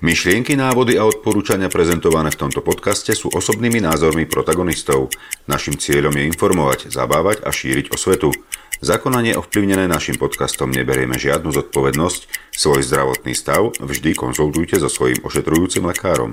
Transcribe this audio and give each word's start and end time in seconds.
Myšlienky, 0.00 0.56
návody 0.56 0.96
a 0.96 1.04
odporúčania 1.04 1.68
prezentované 1.68 2.32
v 2.32 2.40
tomto 2.40 2.64
podcaste 2.64 3.12
sú 3.12 3.28
osobnými 3.36 3.84
názormi 3.84 4.24
protagonistov. 4.24 5.12
Našim 5.44 5.76
cieľom 5.76 6.16
je 6.16 6.24
informovať, 6.24 6.88
zabávať 6.88 7.44
a 7.44 7.52
šíriť 7.52 7.92
osvetu. 7.92 8.32
Zakonanie 8.80 9.36
ovplyvnené 9.36 9.84
našim 9.84 10.16
podcastom 10.16 10.72
neberieme 10.72 11.20
žiadnu 11.20 11.52
zodpovednosť. 11.52 12.20
Svoj 12.48 12.80
zdravotný 12.80 13.36
stav 13.36 13.76
vždy 13.76 14.16
konzultujte 14.16 14.80
so 14.80 14.88
svojím 14.88 15.20
ošetrujúcim 15.20 15.84
lekárom. 15.84 16.32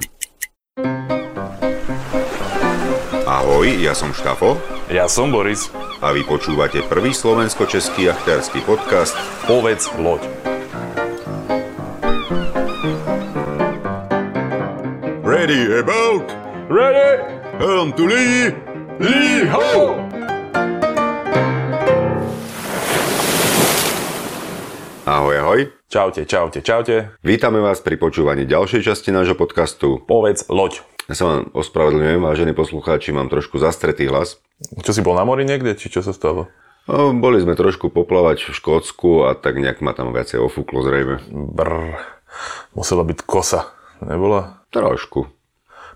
Ahoj, 3.27 3.68
ja 3.84 3.91
som 3.91 4.15
Štafo. 4.15 4.55
Ja 4.88 5.11
som 5.11 5.27
Boris. 5.27 5.68
A 5.99 6.15
vy 6.15 6.23
počúvate 6.23 6.88
prvý 6.88 7.11
slovensko-český 7.11 8.07
jachtársky 8.07 8.63
podcast 8.63 9.20
Povedz 9.43 9.91
loď. 9.99 10.23
Ready 15.47 15.79
about? 15.79 16.28
Ready? 16.68 17.24
Helm 17.56 17.96
to 17.96 18.04
lee! 18.04 18.51
Lee 19.00 19.47
ho! 19.47 19.96
Ahoj, 25.07 25.36
ahoj. 25.39 25.71
Čaute, 25.87 26.28
čaute, 26.28 26.60
čaute. 26.60 27.15
Vítame 27.23 27.64
vás 27.64 27.79
pri 27.79 27.96
počúvaní 27.96 28.43
ďalšej 28.43 28.92
časti 28.92 29.15
nášho 29.15 29.39
podcastu. 29.39 30.04
Povedz 30.04 30.51
loď. 30.51 30.83
Ja 31.07 31.15
sa 31.15 31.23
vám 31.32 31.56
ospravedlňujem, 31.56 32.20
vážení 32.20 32.52
poslucháči, 32.52 33.16
mám 33.16 33.31
trošku 33.31 33.56
zastretý 33.56 34.11
hlas. 34.11 34.44
Čo 34.84 34.92
si 34.92 35.00
bol 35.00 35.16
na 35.16 35.23
mori 35.23 35.48
niekde, 35.48 35.80
či 35.80 35.88
čo 35.88 36.03
sa 36.03 36.11
stalo? 36.11 36.52
No, 36.92 37.16
boli 37.16 37.39
sme 37.39 37.56
trošku 37.56 37.88
poplavať 37.88 38.44
v 38.44 38.52
Škótsku 38.52 39.23
a 39.23 39.31
tak 39.31 39.64
nejak 39.64 39.80
ma 39.80 39.95
tam 39.95 40.11
viacej 40.11 40.44
ofúklo 40.44 40.84
zrejme. 40.84 41.23
Brr, 41.31 42.03
musela 42.75 43.08
byť 43.08 43.23
kosa, 43.23 43.72
nebola? 44.03 44.59
Trošku. 44.75 45.36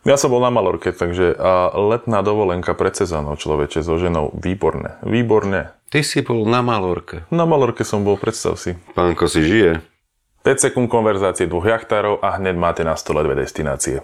Ja 0.02 0.18
som 0.18 0.34
bol 0.34 0.41
na 0.41 0.50
Malorke, 0.50 0.90
takže 0.90 1.38
a 1.38 1.70
letná 1.77 2.26
dovolenka 2.26 2.74
pred 2.74 2.98
sezónou 2.98 3.38
človeče 3.38 3.85
so 3.85 4.02
ženou, 4.02 4.34
výborné, 4.34 4.98
výborné. 5.05 5.77
Ty 5.94 6.02
si 6.02 6.26
bol 6.26 6.41
na 6.49 6.66
Malorke. 6.66 7.30
Na 7.30 7.46
Malorke 7.46 7.85
som 7.85 8.02
bol, 8.02 8.18
predstav 8.18 8.57
si. 8.57 8.74
Pánko 8.98 9.29
si 9.29 9.46
žije. 9.46 9.85
5 10.41 10.57
sekúnd 10.57 10.90
konverzácie 10.90 11.46
dvoch 11.46 11.70
jachtárov 11.70 12.18
a 12.26 12.41
hneď 12.41 12.57
máte 12.57 12.82
na 12.82 12.98
stole 12.98 13.22
dve 13.22 13.46
destinácie. 13.46 14.02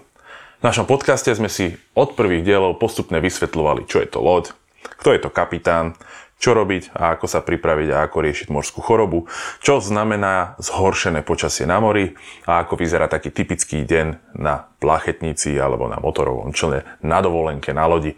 V 0.58 0.62
našom 0.62 0.86
podcaste 0.86 1.34
sme 1.34 1.50
si 1.50 1.74
od 1.98 2.14
prvých 2.14 2.46
dielov 2.46 2.78
postupne 2.78 3.18
vysvetľovali, 3.18 3.90
čo 3.90 3.98
je 3.98 4.06
to 4.06 4.22
loď, 4.22 4.54
kto 5.02 5.18
je 5.18 5.20
to 5.22 5.34
kapitán, 5.34 5.98
čo 6.38 6.54
robiť 6.54 6.94
a 6.94 7.18
ako 7.18 7.26
sa 7.26 7.42
pripraviť 7.42 7.88
a 7.90 8.06
ako 8.06 8.18
riešiť 8.22 8.48
morskú 8.54 8.78
chorobu, 8.78 9.26
čo 9.58 9.82
znamená 9.82 10.54
zhoršené 10.62 11.26
počasie 11.26 11.66
na 11.66 11.82
mori 11.82 12.14
a 12.46 12.62
ako 12.62 12.78
vyzerá 12.78 13.10
taký 13.10 13.34
typický 13.34 13.82
deň 13.82 14.38
na 14.38 14.70
plachetnici 14.78 15.58
alebo 15.58 15.90
na 15.90 15.98
motorovom 15.98 16.54
člne 16.54 16.86
na 17.02 17.18
dovolenke 17.18 17.74
na 17.74 17.90
lodi. 17.90 18.14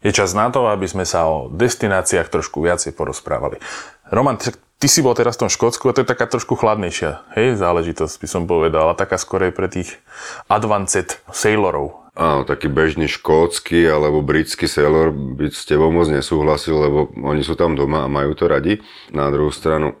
Je 0.00 0.14
čas 0.14 0.32
na 0.32 0.48
to, 0.48 0.70
aby 0.70 0.86
sme 0.86 1.04
sa 1.04 1.26
o 1.28 1.50
destináciách 1.52 2.30
trošku 2.30 2.62
viacej 2.62 2.96
porozprávali. 2.96 3.60
Roman, 4.08 4.38
ty, 4.40 4.86
si 4.88 5.04
bol 5.04 5.12
teraz 5.12 5.36
v 5.36 5.44
tom 5.44 5.50
Škótsku 5.52 5.90
a 5.90 5.94
to 5.94 6.00
je 6.00 6.08
taká 6.08 6.24
trošku 6.24 6.56
chladnejšia 6.56 7.36
hej, 7.36 7.58
záležitosť, 7.58 8.14
by 8.16 8.28
som 8.30 8.42
povedal, 8.48 8.88
a 8.88 8.96
taká 8.96 9.20
skorej 9.20 9.52
pre 9.52 9.68
tých 9.68 10.00
advanced 10.48 11.20
sailorov. 11.28 12.00
Áno, 12.20 12.44
taký 12.44 12.68
bežný 12.68 13.08
škótsky 13.08 13.88
alebo 13.88 14.20
britský 14.20 14.68
sailor 14.68 15.08
by 15.08 15.48
s 15.48 15.64
tebou 15.64 15.88
moc 15.88 16.04
nesúhlasil, 16.12 16.76
lebo 16.76 17.08
oni 17.16 17.40
sú 17.40 17.56
tam 17.56 17.72
doma 17.72 18.04
a 18.04 18.12
majú 18.12 18.36
to 18.36 18.44
radi. 18.44 18.84
Na 19.08 19.32
druhú 19.32 19.48
stranu, 19.48 19.96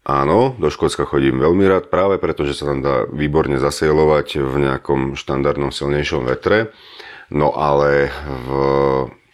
áno, 0.00 0.56
do 0.56 0.72
Škótska 0.72 1.04
chodím 1.04 1.36
veľmi 1.36 1.68
rád 1.68 1.92
práve 1.92 2.16
preto, 2.16 2.48
že 2.48 2.56
sa 2.56 2.72
tam 2.72 2.80
dá 2.80 3.04
výborne 3.12 3.60
zasailovať 3.60 4.40
v 4.40 4.54
nejakom 4.64 5.12
štandardnom 5.12 5.68
silnejšom 5.68 6.24
vetre. 6.24 6.72
No 7.28 7.52
ale 7.52 8.16
v 8.24 8.48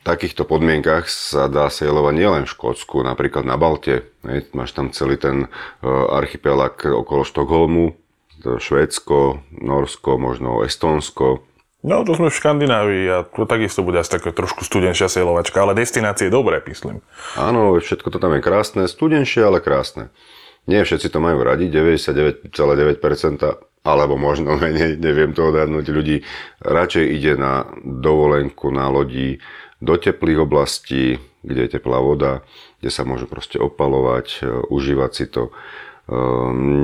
takýchto 0.03 0.43
podmienkach 0.43 1.07
sa 1.07 1.47
dá 1.47 1.71
sailovať 1.71 2.15
nielen 2.19 2.43
v 2.51 2.53
Škótsku, 2.53 3.07
napríklad 3.07 3.47
na 3.47 3.55
Balte. 3.55 4.11
Máš 4.51 4.75
tam 4.75 4.91
celý 4.91 5.23
ten 5.23 5.47
e, 5.47 5.49
archipelag 5.87 6.83
okolo 6.83 7.23
Štokholmu, 7.23 7.95
Švédsko, 8.43 9.39
Norsko, 9.55 10.19
možno 10.19 10.67
Estónsko, 10.67 11.47
No, 11.85 12.01
to 12.01 12.17
sme 12.17 12.33
v 12.33 12.39
Škandinávii 12.41 13.05
a 13.13 13.19
to 13.29 13.45
takisto 13.45 13.85
bude 13.85 14.01
asi 14.01 14.17
také 14.17 14.33
trošku 14.33 14.65
studenšia 14.65 15.13
sailovačka, 15.13 15.61
ale 15.61 15.77
destinácie 15.77 16.33
dobré, 16.33 16.65
myslím. 16.65 17.05
Áno, 17.37 17.77
všetko 17.77 18.09
to 18.09 18.17
tam 18.17 18.33
je 18.33 18.41
krásne, 18.41 18.89
studenšie, 18.89 19.45
ale 19.45 19.61
krásne. 19.61 20.09
Nie 20.65 20.89
všetci 20.89 21.13
to 21.13 21.21
majú 21.21 21.45
radi, 21.45 21.69
99,9%, 21.69 22.49
alebo 23.85 24.17
možno 24.17 24.57
menej, 24.57 24.97
neviem 24.97 25.37
to 25.37 25.53
odhadnúť, 25.53 25.85
ľudí 25.93 26.25
radšej 26.65 27.05
ide 27.05 27.37
na 27.37 27.69
dovolenku 27.85 28.73
na 28.73 28.89
lodi 28.89 29.45
do 29.85 30.01
teplých 30.01 30.41
oblastí, 30.41 31.21
kde 31.45 31.69
je 31.69 31.71
teplá 31.77 32.01
voda, 32.01 32.41
kde 32.81 32.89
sa 32.89 33.05
môžu 33.05 33.29
proste 33.29 33.61
opalovať, 33.61 34.41
e, 34.41 34.49
užívať 34.73 35.11
si 35.13 35.29
to. 35.29 35.53
E, 36.09 36.17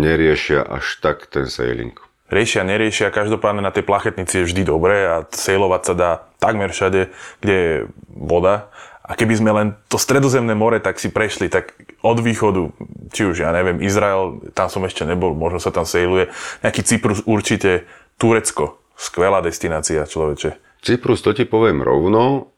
neriešia 0.05 0.61
až 0.61 1.01
tak 1.01 1.25
ten 1.33 1.49
sailing 1.49 1.97
riešia, 2.31 2.65
neriešia. 2.65 3.13
Každopádne 3.13 3.61
na 3.61 3.75
tej 3.75 3.85
plachetnici 3.85 4.41
je 4.41 4.47
vždy 4.47 4.63
dobré 4.65 5.05
a 5.05 5.15
sailovať 5.29 5.83
sa 5.85 5.95
dá 5.95 6.11
takmer 6.39 6.71
všade, 6.73 7.11
kde 7.43 7.55
je 7.55 7.75
voda. 8.09 8.71
A 9.03 9.19
keby 9.19 9.35
sme 9.35 9.51
len 9.51 9.69
to 9.91 9.99
stredozemné 9.99 10.55
more 10.55 10.79
tak 10.79 11.03
si 11.03 11.11
prešli, 11.11 11.51
tak 11.51 11.75
od 12.01 12.23
východu, 12.23 12.71
či 13.11 13.27
už 13.27 13.43
ja 13.43 13.51
neviem, 13.51 13.83
Izrael, 13.83 14.39
tam 14.55 14.71
som 14.71 14.87
ešte 14.87 15.03
nebol, 15.03 15.35
možno 15.35 15.59
sa 15.59 15.75
tam 15.75 15.83
sailuje, 15.83 16.31
nejaký 16.63 16.87
Cyprus 16.87 17.19
určite, 17.27 17.91
Turecko, 18.23 18.79
skvelá 18.95 19.43
destinácia 19.43 20.07
človeče. 20.07 20.81
Cyprus, 20.87 21.27
to 21.27 21.35
ti 21.35 21.43
poviem 21.43 21.83
rovno, 21.83 22.55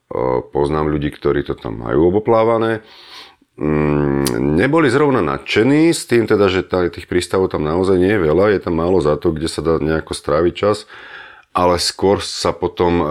poznám 0.53 0.93
ľudí, 0.93 1.09
ktorí 1.09 1.43
to 1.49 1.57
tam 1.57 1.81
majú 1.81 2.13
oboplávané 2.13 2.85
neboli 4.59 4.91
zrovna 4.91 5.23
nadšení 5.23 5.95
s 5.95 6.07
tým 6.11 6.27
teda, 6.27 6.51
že 6.51 6.67
tých 6.67 7.07
prístavov 7.07 7.53
tam 7.55 7.63
naozaj 7.63 7.97
nie 7.99 8.19
je 8.19 8.25
veľa, 8.27 8.53
je 8.53 8.61
tam 8.63 8.75
málo 8.79 8.99
za 8.99 9.15
to, 9.17 9.31
kde 9.31 9.47
sa 9.47 9.63
dá 9.63 9.79
nejako 9.79 10.13
stráviť 10.13 10.55
čas, 10.55 10.91
ale 11.55 11.79
skôr 11.79 12.19
sa 12.19 12.51
potom 12.51 12.93
e, 12.99 13.05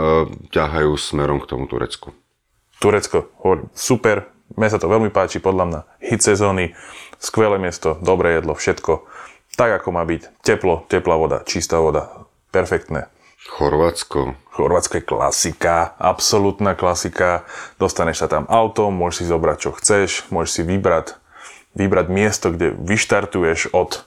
ťahajú 0.52 0.92
smerom 0.98 1.40
k 1.40 1.50
tomu 1.50 1.70
Turecku. 1.70 2.12
Turecko, 2.82 3.30
super, 3.78 4.34
mne 4.58 4.70
sa 4.74 4.82
to 4.82 4.90
veľmi 4.90 5.14
páči, 5.14 5.38
podľa 5.38 5.66
mňa 5.70 5.80
hit 6.02 6.26
sezóny, 6.26 6.74
skvelé 7.22 7.62
miesto, 7.62 8.02
dobré 8.02 8.42
jedlo, 8.42 8.58
všetko 8.58 9.06
tak, 9.56 9.84
ako 9.84 9.92
má 9.92 10.04
byť. 10.08 10.42
Teplo, 10.44 10.88
teplá 10.88 11.16
voda, 11.20 11.44
čistá 11.44 11.80
voda, 11.84 12.26
perfektné. 12.56 13.12
Chorvátsko. 13.50 14.38
Chorvátsko 14.53 14.97
je 14.97 15.07
klasika, 15.07 15.97
absolútna 15.97 16.78
klasika. 16.78 17.47
Dostaneš 17.81 18.22
sa 18.22 18.28
tam 18.29 18.46
autom, 18.46 18.94
môžeš 18.94 19.18
si 19.18 19.25
zobrať 19.25 19.57
čo 19.57 19.72
chceš, 19.74 20.09
môžeš 20.29 20.52
si 20.52 20.62
vybrať, 20.62 21.18
vybrať 21.74 22.07
miesto, 22.13 22.53
kde 22.53 22.78
vyštartuješ 22.78 23.74
od, 23.74 24.06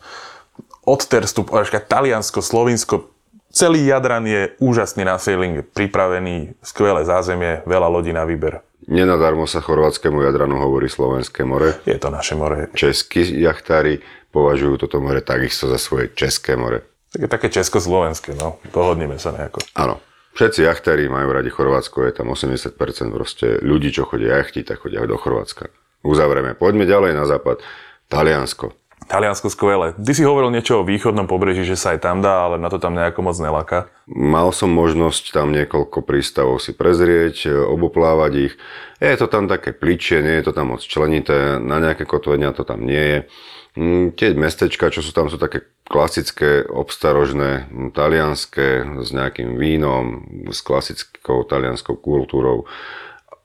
od 0.87 1.01
Terstu, 1.03 1.43
Taliansko, 1.89 2.39
Slovinsko, 2.39 3.11
celý 3.51 3.87
Jadran 3.87 4.27
je 4.27 4.55
úžasný 4.63 5.03
na 5.03 5.19
sailing, 5.19 5.67
pripravený, 5.67 6.55
skvelé 6.63 7.03
zázemie, 7.03 7.67
veľa 7.67 7.89
lodí 7.91 8.15
na 8.15 8.23
výber. 8.23 8.63
Nenadarmo 8.85 9.49
sa 9.49 9.65
chorvátskému 9.65 10.21
Jadranu 10.21 10.61
hovorí 10.61 10.93
Slovenské 10.93 11.41
more. 11.43 11.81
Je 11.89 11.97
to 11.97 12.13
naše 12.13 12.37
more. 12.37 12.69
Českí 12.77 13.25
jachtári 13.41 14.05
považujú 14.29 14.85
toto 14.85 15.01
more 15.01 15.25
takisto 15.25 15.73
za 15.73 15.81
svoje 15.81 16.13
České 16.13 16.53
more. 16.53 16.94
Také, 17.15 17.27
také 17.31 17.49
československé, 17.63 18.35
no. 18.35 18.59
Dohodneme 18.75 19.23
sa 19.23 19.31
nejako. 19.31 19.63
Áno. 19.79 20.03
Všetci 20.35 20.67
jachtári 20.67 21.07
majú 21.07 21.31
radi 21.31 21.47
Chorvátsko, 21.47 22.11
je 22.11 22.13
tam 22.19 22.35
80% 22.35 22.75
proste 23.15 23.63
ľudí, 23.63 23.95
čo 23.95 24.03
chodia 24.03 24.43
jachtiť, 24.43 24.67
tak 24.67 24.83
chodia 24.83 25.07
do 25.07 25.15
Chorvátska. 25.15 25.71
Uzavrieme. 26.03 26.59
Poďme 26.59 26.91
ďalej 26.91 27.15
na 27.15 27.23
západ. 27.23 27.63
Taliansko. 28.11 28.75
Taliansko 29.07 29.47
skvelé. 29.47 29.95
Ty 29.95 30.13
si 30.17 30.27
hovoril 30.27 30.51
niečo 30.51 30.81
o 30.81 30.87
východnom 30.87 31.29
pobreží, 31.29 31.63
že 31.63 31.79
sa 31.79 31.95
aj 31.95 32.03
tam 32.03 32.19
dá, 32.19 32.51
ale 32.51 32.57
na 32.57 32.67
to 32.67 32.83
tam 32.83 32.99
nejako 32.99 33.21
moc 33.31 33.37
neláka. 33.39 33.93
Mal 34.11 34.51
som 34.51 34.73
možnosť 34.75 35.31
tam 35.31 35.53
niekoľko 35.55 36.03
prístavov 36.03 36.59
si 36.59 36.75
prezrieť, 36.75 37.47
oboplávať 37.71 38.33
ich. 38.51 38.55
Je 38.99 39.15
to 39.15 39.29
tam 39.29 39.47
také 39.47 39.71
pličie, 39.71 40.19
nie 40.19 40.41
je 40.41 40.51
to 40.51 40.53
tam 40.57 40.75
moc 40.75 40.83
členité, 40.83 41.63
na 41.63 41.79
nejaké 41.79 42.09
kotvenia 42.09 42.51
to 42.57 42.65
tam 42.65 42.83
nie 42.83 43.05
je. 43.05 43.19
Mm, 43.75 44.07
tie 44.17 44.33
mestečka, 44.39 44.89
čo 44.89 45.05
sú 45.05 45.13
tam, 45.13 45.29
sú 45.29 45.37
také 45.37 45.74
klasické, 45.85 46.65
obstarožné, 46.65 47.69
talianské, 47.93 48.85
s 49.05 49.09
nejakým 49.13 49.61
vínom, 49.61 50.25
s 50.49 50.65
klasickou 50.65 51.45
talianskou 51.45 52.01
kultúrou. 52.01 52.65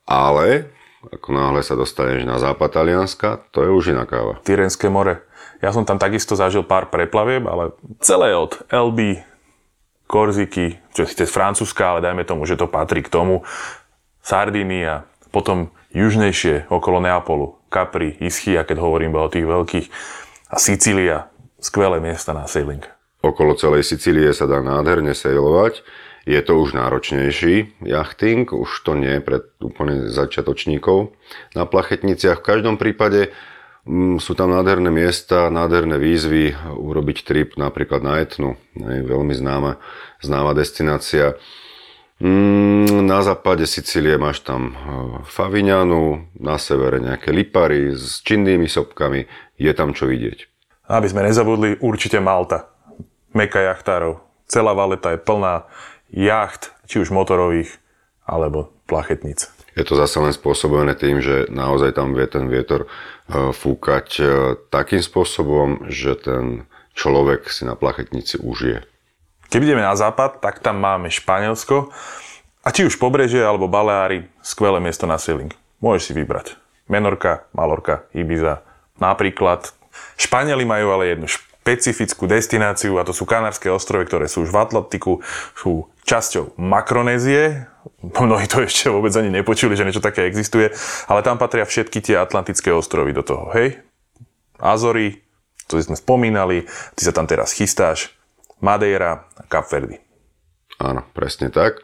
Ale 0.07 0.71
ako 1.00 1.30
náhle 1.31 1.63
sa 1.63 1.80
dostaneš 1.80 2.27
na 2.27 2.36
západ 2.44 2.75
Talianska, 2.75 3.39
to 3.56 3.63
je 3.63 3.71
už 3.71 3.95
iná 3.95 4.03
káva. 4.03 4.44
Tyrenské 4.44 4.91
more. 4.91 5.24
Ja 5.63 5.71
som 5.71 5.88
tam 5.88 5.95
takisto 5.95 6.36
zažil 6.36 6.68
pár 6.68 6.91
preplavieb, 6.91 7.47
ale 7.47 7.71
celé 8.03 8.36
od 8.36 8.59
LB, 8.68 9.24
Korziky, 10.09 10.81
čo 10.92 11.06
je 11.06 11.30
Francúzska, 11.30 11.95
ale 11.95 12.03
dajme 12.03 12.25
tomu, 12.27 12.44
že 12.44 12.59
to 12.59 12.68
patrí 12.68 13.00
k 13.06 13.13
tomu, 13.13 13.47
Sardínia, 14.19 15.07
potom 15.31 15.71
južnejšie 15.95 16.68
okolo 16.68 17.00
Neapolu, 17.00 17.56
Capri, 17.71 18.18
Ischia, 18.19 18.65
keď 18.65 18.81
hovorím 18.81 19.15
o 19.15 19.31
tých 19.31 19.45
veľkých, 19.45 19.88
a 20.50 20.56
Sicília, 20.57 21.30
skvelé 21.59 22.00
miesta 22.00 22.33
na 22.33 22.47
sailing. 22.47 22.83
Okolo 23.19 23.56
celej 23.59 23.83
Sicílie 23.83 24.31
sa 24.31 24.47
dá 24.47 24.63
nádherne 24.63 25.11
sailovať. 25.11 25.83
Je 26.23 26.39
to 26.45 26.61
už 26.61 26.77
náročnejší 26.77 27.83
jachting, 27.83 28.47
už 28.51 28.69
to 28.85 28.94
nie 28.95 29.17
pre 29.23 29.44
úplne 29.59 30.07
začiatočníkov 30.07 31.15
na 31.57 31.63
plachetniciach. 31.65 32.39
V 32.39 32.47
každom 32.47 32.75
prípade 32.77 33.33
mm, 33.88 34.21
sú 34.21 34.38
tam 34.38 34.53
nádherné 34.53 34.94
miesta, 34.94 35.50
nádherné 35.50 35.97
výzvy 35.97 36.53
urobiť 36.69 37.17
trip 37.25 37.50
napríklad 37.57 38.06
na 38.06 38.21
Etnu, 38.21 38.56
je 38.77 39.01
veľmi 39.03 39.33
známa, 39.35 39.81
známa 40.21 40.53
destinácia. 40.53 41.33
Mm, 42.19 43.07
na 43.07 43.23
západe 43.23 43.63
Sicílie 43.63 44.19
máš 44.19 44.44
tam 44.44 44.61
e, 44.69 44.73
Favignanu, 45.23 46.29
na 46.35 46.59
severe 46.59 47.00
nejaké 47.00 47.31
Lipary 47.31 47.95
s 47.95 48.19
činnými 48.21 48.67
sopkami, 48.67 49.23
je 49.56 49.71
tam 49.71 49.95
čo 49.95 50.03
vidieť. 50.03 50.58
Aby 50.89 51.06
sme 51.06 51.21
nezabudli, 51.21 51.77
určite 51.86 52.18
Malta 52.18 52.65
meka 53.33 53.62
jachtárov. 53.62 54.19
Celá 54.50 54.74
valeta 54.74 55.13
je 55.13 55.21
plná 55.21 55.69
jacht, 56.09 56.74
či 56.89 57.01
už 57.01 57.13
motorových, 57.13 57.77
alebo 58.25 58.74
plachetníc. 58.89 59.53
Je 59.77 59.86
to 59.86 59.94
zase 59.94 60.18
len 60.18 60.33
spôsobené 60.33 60.97
tým, 60.97 61.21
že 61.21 61.45
naozaj 61.53 61.94
tam 61.94 62.18
vie 62.18 62.25
ten 62.25 62.50
vietor 62.50 62.86
e, 62.86 63.53
fúkať 63.53 64.07
e, 64.18 64.24
takým 64.74 65.00
spôsobom, 65.00 65.88
že 65.88 66.18
ten 66.18 66.65
človek 66.97 67.47
si 67.53 67.63
na 67.69 67.77
plachetnici 67.77 68.42
užije. 68.42 68.83
Keď 69.50 69.59
ideme 69.62 69.85
na 69.85 69.94
západ, 69.94 70.42
tak 70.42 70.62
tam 70.62 70.81
máme 70.81 71.13
Španielsko 71.13 71.94
a 72.65 72.68
či 72.74 72.85
už 72.85 72.97
pobrežie 72.97 73.39
alebo 73.42 73.69
Baleári, 73.69 74.25
skvelé 74.42 74.81
miesto 74.81 75.06
na 75.06 75.21
sailing. 75.21 75.53
Môžeš 75.80 76.12
si 76.12 76.13
vybrať. 76.18 76.57
Menorka, 76.89 77.45
Malorka, 77.53 78.09
Ibiza. 78.12 78.65
Napríklad 78.97 79.71
Španieli 80.19 80.68
majú 80.68 80.92
ale 80.92 81.16
jednu 81.16 81.31
špecifickú 81.31 82.27
destináciu 82.27 83.00
a 83.00 83.07
to 83.07 83.16
sú 83.16 83.24
Kanárske 83.24 83.71
ostrovy, 83.71 84.04
ktoré 84.04 84.27
sú 84.27 84.44
už 84.44 84.51
v 84.51 84.60
Atlantiku, 84.60 85.24
sú 85.56 85.88
časťou 86.04 86.60
Makronézie. 86.60 87.71
Mnohí 88.04 88.51
to 88.51 88.68
ešte 88.68 88.92
vôbec 88.92 89.16
ani 89.16 89.31
nepočuli, 89.31 89.80
že 89.80 89.88
niečo 89.88 90.04
také 90.04 90.27
existuje, 90.27 90.75
ale 91.07 91.24
tam 91.24 91.39
patria 91.39 91.63
všetky 91.63 92.04
tie 92.04 92.19
Atlantické 92.19 92.75
ostrovy 92.75 93.16
do 93.16 93.24
toho, 93.24 93.48
hej? 93.56 93.80
Azory, 94.60 95.24
to 95.71 95.80
sme 95.80 95.95
spomínali, 95.95 96.68
ty 97.00 97.01
sa 97.07 97.16
tam 97.16 97.24
teraz 97.24 97.56
chystáš, 97.56 98.12
Madeira 98.60 99.24
a 99.39 99.42
Kapverdy. 99.48 100.04
Áno, 100.83 101.07
presne 101.16 101.48
tak. 101.48 101.80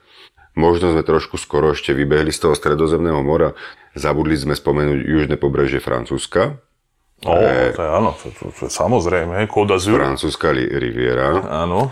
Možno 0.56 0.92
sme 0.92 1.04
trošku 1.04 1.40
skoro 1.40 1.76
ešte 1.76 1.92
vybehli 1.92 2.32
z 2.32 2.48
toho 2.48 2.56
stredozemného 2.56 3.20
mora. 3.24 3.56
Zabudli 3.96 4.36
sme 4.36 4.56
spomenúť 4.56 5.00
južné 5.04 5.36
pobrežie 5.36 5.84
Francúzska, 5.84 6.60
No, 7.26 7.34
to 7.74 7.82
je 7.82 7.90
áno, 7.90 8.14
to, 8.14 8.30
to, 8.30 8.46
to, 8.54 8.66
samozrejme, 8.70 9.42
Côte 9.50 9.74
d'Azur. 9.74 9.98
Francúzska 9.98 10.54
riviera. 10.54 11.42
Áno. 11.66 11.90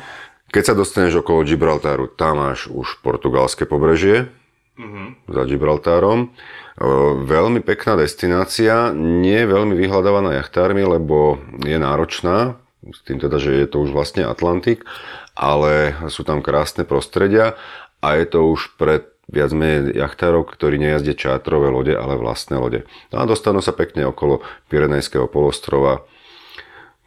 Keď 0.54 0.64
sa 0.64 0.74
dostaneš 0.78 1.26
okolo 1.26 1.42
Gibraltáru, 1.42 2.06
tam 2.14 2.38
máš 2.38 2.70
už 2.70 3.02
portugalské 3.02 3.66
pobrežie 3.66 4.30
mm-hmm. 4.78 5.34
za 5.34 5.42
Gibraltárom. 5.50 6.30
Veľmi 7.26 7.62
pekná 7.66 7.98
destinácia, 7.98 8.94
nie 8.94 9.42
veľmi 9.46 9.74
vyhľadávaná 9.74 10.38
jachtármi, 10.42 10.86
lebo 10.86 11.42
je 11.62 11.78
náročná, 11.78 12.62
s 12.86 13.02
tým 13.06 13.18
teda, 13.22 13.38
že 13.42 13.66
je 13.66 13.68
to 13.70 13.82
už 13.86 13.94
vlastne 13.94 14.26
Atlantik, 14.26 14.86
ale 15.34 15.98
sú 16.14 16.22
tam 16.22 16.46
krásne 16.46 16.86
prostredia 16.86 17.58
a 18.02 18.18
je 18.18 18.26
to 18.30 18.54
už 18.54 18.78
pred 18.78 19.13
viac 19.34 19.50
menej 19.52 19.98
jachtárov, 19.98 20.46
ktorí 20.46 20.78
nejazdia 20.78 21.18
čátrové 21.18 21.74
lode, 21.74 21.98
ale 21.98 22.22
vlastné 22.22 22.62
lode. 22.62 22.86
No 23.10 23.20
a 23.20 23.28
dostanú 23.28 23.66
sa 23.66 23.74
pekne 23.74 24.06
okolo 24.06 24.46
Pirenejského 24.70 25.26
polostrova, 25.26 26.06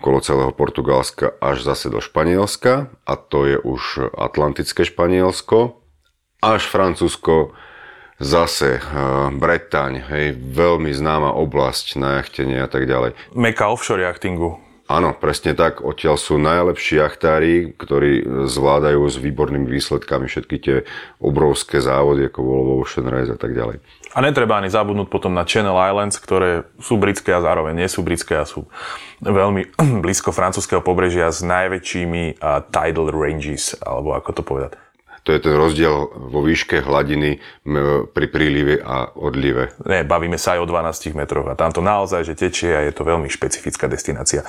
okolo 0.03 0.19
celého 0.21 0.53
Portugalska 0.53 1.39
až 1.39 1.63
zase 1.63 1.89
do 1.89 2.03
Španielska 2.03 2.91
a 3.07 3.15
to 3.15 3.47
je 3.47 3.57
už 3.63 4.13
Atlantické 4.13 4.83
Španielsko, 4.85 5.81
až 6.43 6.69
Francúzsko, 6.69 7.57
zase 8.21 8.81
uh, 8.81 9.33
Bretaň, 9.33 10.05
hej, 10.09 10.27
veľmi 10.37 10.93
známa 10.93 11.33
oblasť 11.37 11.97
na 11.97 12.21
jachtenie 12.21 12.61
a 12.61 12.69
tak 12.69 12.89
ďalej. 12.89 13.17
Meka 13.33 13.69
offshore 13.69 14.05
jachtingu. 14.05 14.66
Áno, 14.87 15.11
presne 15.19 15.51
tak. 15.59 15.83
Odtiaľ 15.83 16.15
sú 16.15 16.39
najlepší 16.39 17.03
jachtári, 17.03 17.75
ktorí 17.75 18.23
zvládajú 18.47 19.03
s 19.03 19.19
výbornými 19.19 19.67
výsledkami 19.67 20.31
všetky 20.31 20.57
tie 20.63 20.77
obrovské 21.19 21.83
závody, 21.83 22.31
ako 22.31 22.39
bolo 22.39 22.61
Ocean 22.87 23.11
Race 23.11 23.35
a 23.35 23.39
tak 23.39 23.51
ďalej. 23.51 23.83
A 24.15 24.19
netreba 24.23 24.63
ani 24.63 24.71
zabudnúť 24.71 25.11
potom 25.11 25.35
na 25.35 25.43
Channel 25.43 25.75
Islands, 25.75 26.23
ktoré 26.23 26.71
sú 26.79 27.03
britské 27.03 27.35
a 27.35 27.43
zároveň 27.43 27.83
nie 27.83 27.91
sú 27.91 28.07
britské 28.07 28.39
a 28.39 28.47
sú 28.47 28.71
veľmi 29.19 29.75
blízko 30.07 30.31
francúzského 30.31 30.81
pobrežia 30.87 31.35
s 31.35 31.43
najväčšími 31.43 32.39
tidal 32.71 33.11
ranges, 33.11 33.75
alebo 33.83 34.15
ako 34.15 34.31
to 34.39 34.43
povedať. 34.47 34.86
To 35.27 35.35
je 35.35 35.43
ten 35.43 35.59
rozdiel 35.59 36.07
vo 36.31 36.39
výške 36.39 36.87
hladiny 36.87 37.43
pri 38.15 38.27
prílive 38.31 38.79
a 38.79 39.11
odlive. 39.11 39.75
Ne, 39.83 40.07
bavíme 40.07 40.39
sa 40.39 40.55
aj 40.55 40.63
o 40.63 40.67
12 40.71 41.19
metroch 41.19 41.51
a 41.51 41.59
tam 41.59 41.75
to 41.75 41.83
naozaj, 41.83 42.23
že 42.23 42.39
tečie 42.39 42.71
a 42.71 42.87
je 42.87 42.95
to 42.95 43.03
veľmi 43.03 43.27
špecifická 43.27 43.91
destinácia. 43.91 44.47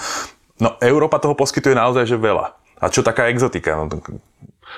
No 0.62 0.78
Európa 0.78 1.18
toho 1.18 1.34
poskytuje 1.34 1.74
naozaj, 1.74 2.06
že 2.06 2.18
veľa. 2.22 2.54
A 2.78 2.94
čo 2.94 3.02
taká 3.02 3.26
exotika? 3.34 3.74
No, 3.74 3.90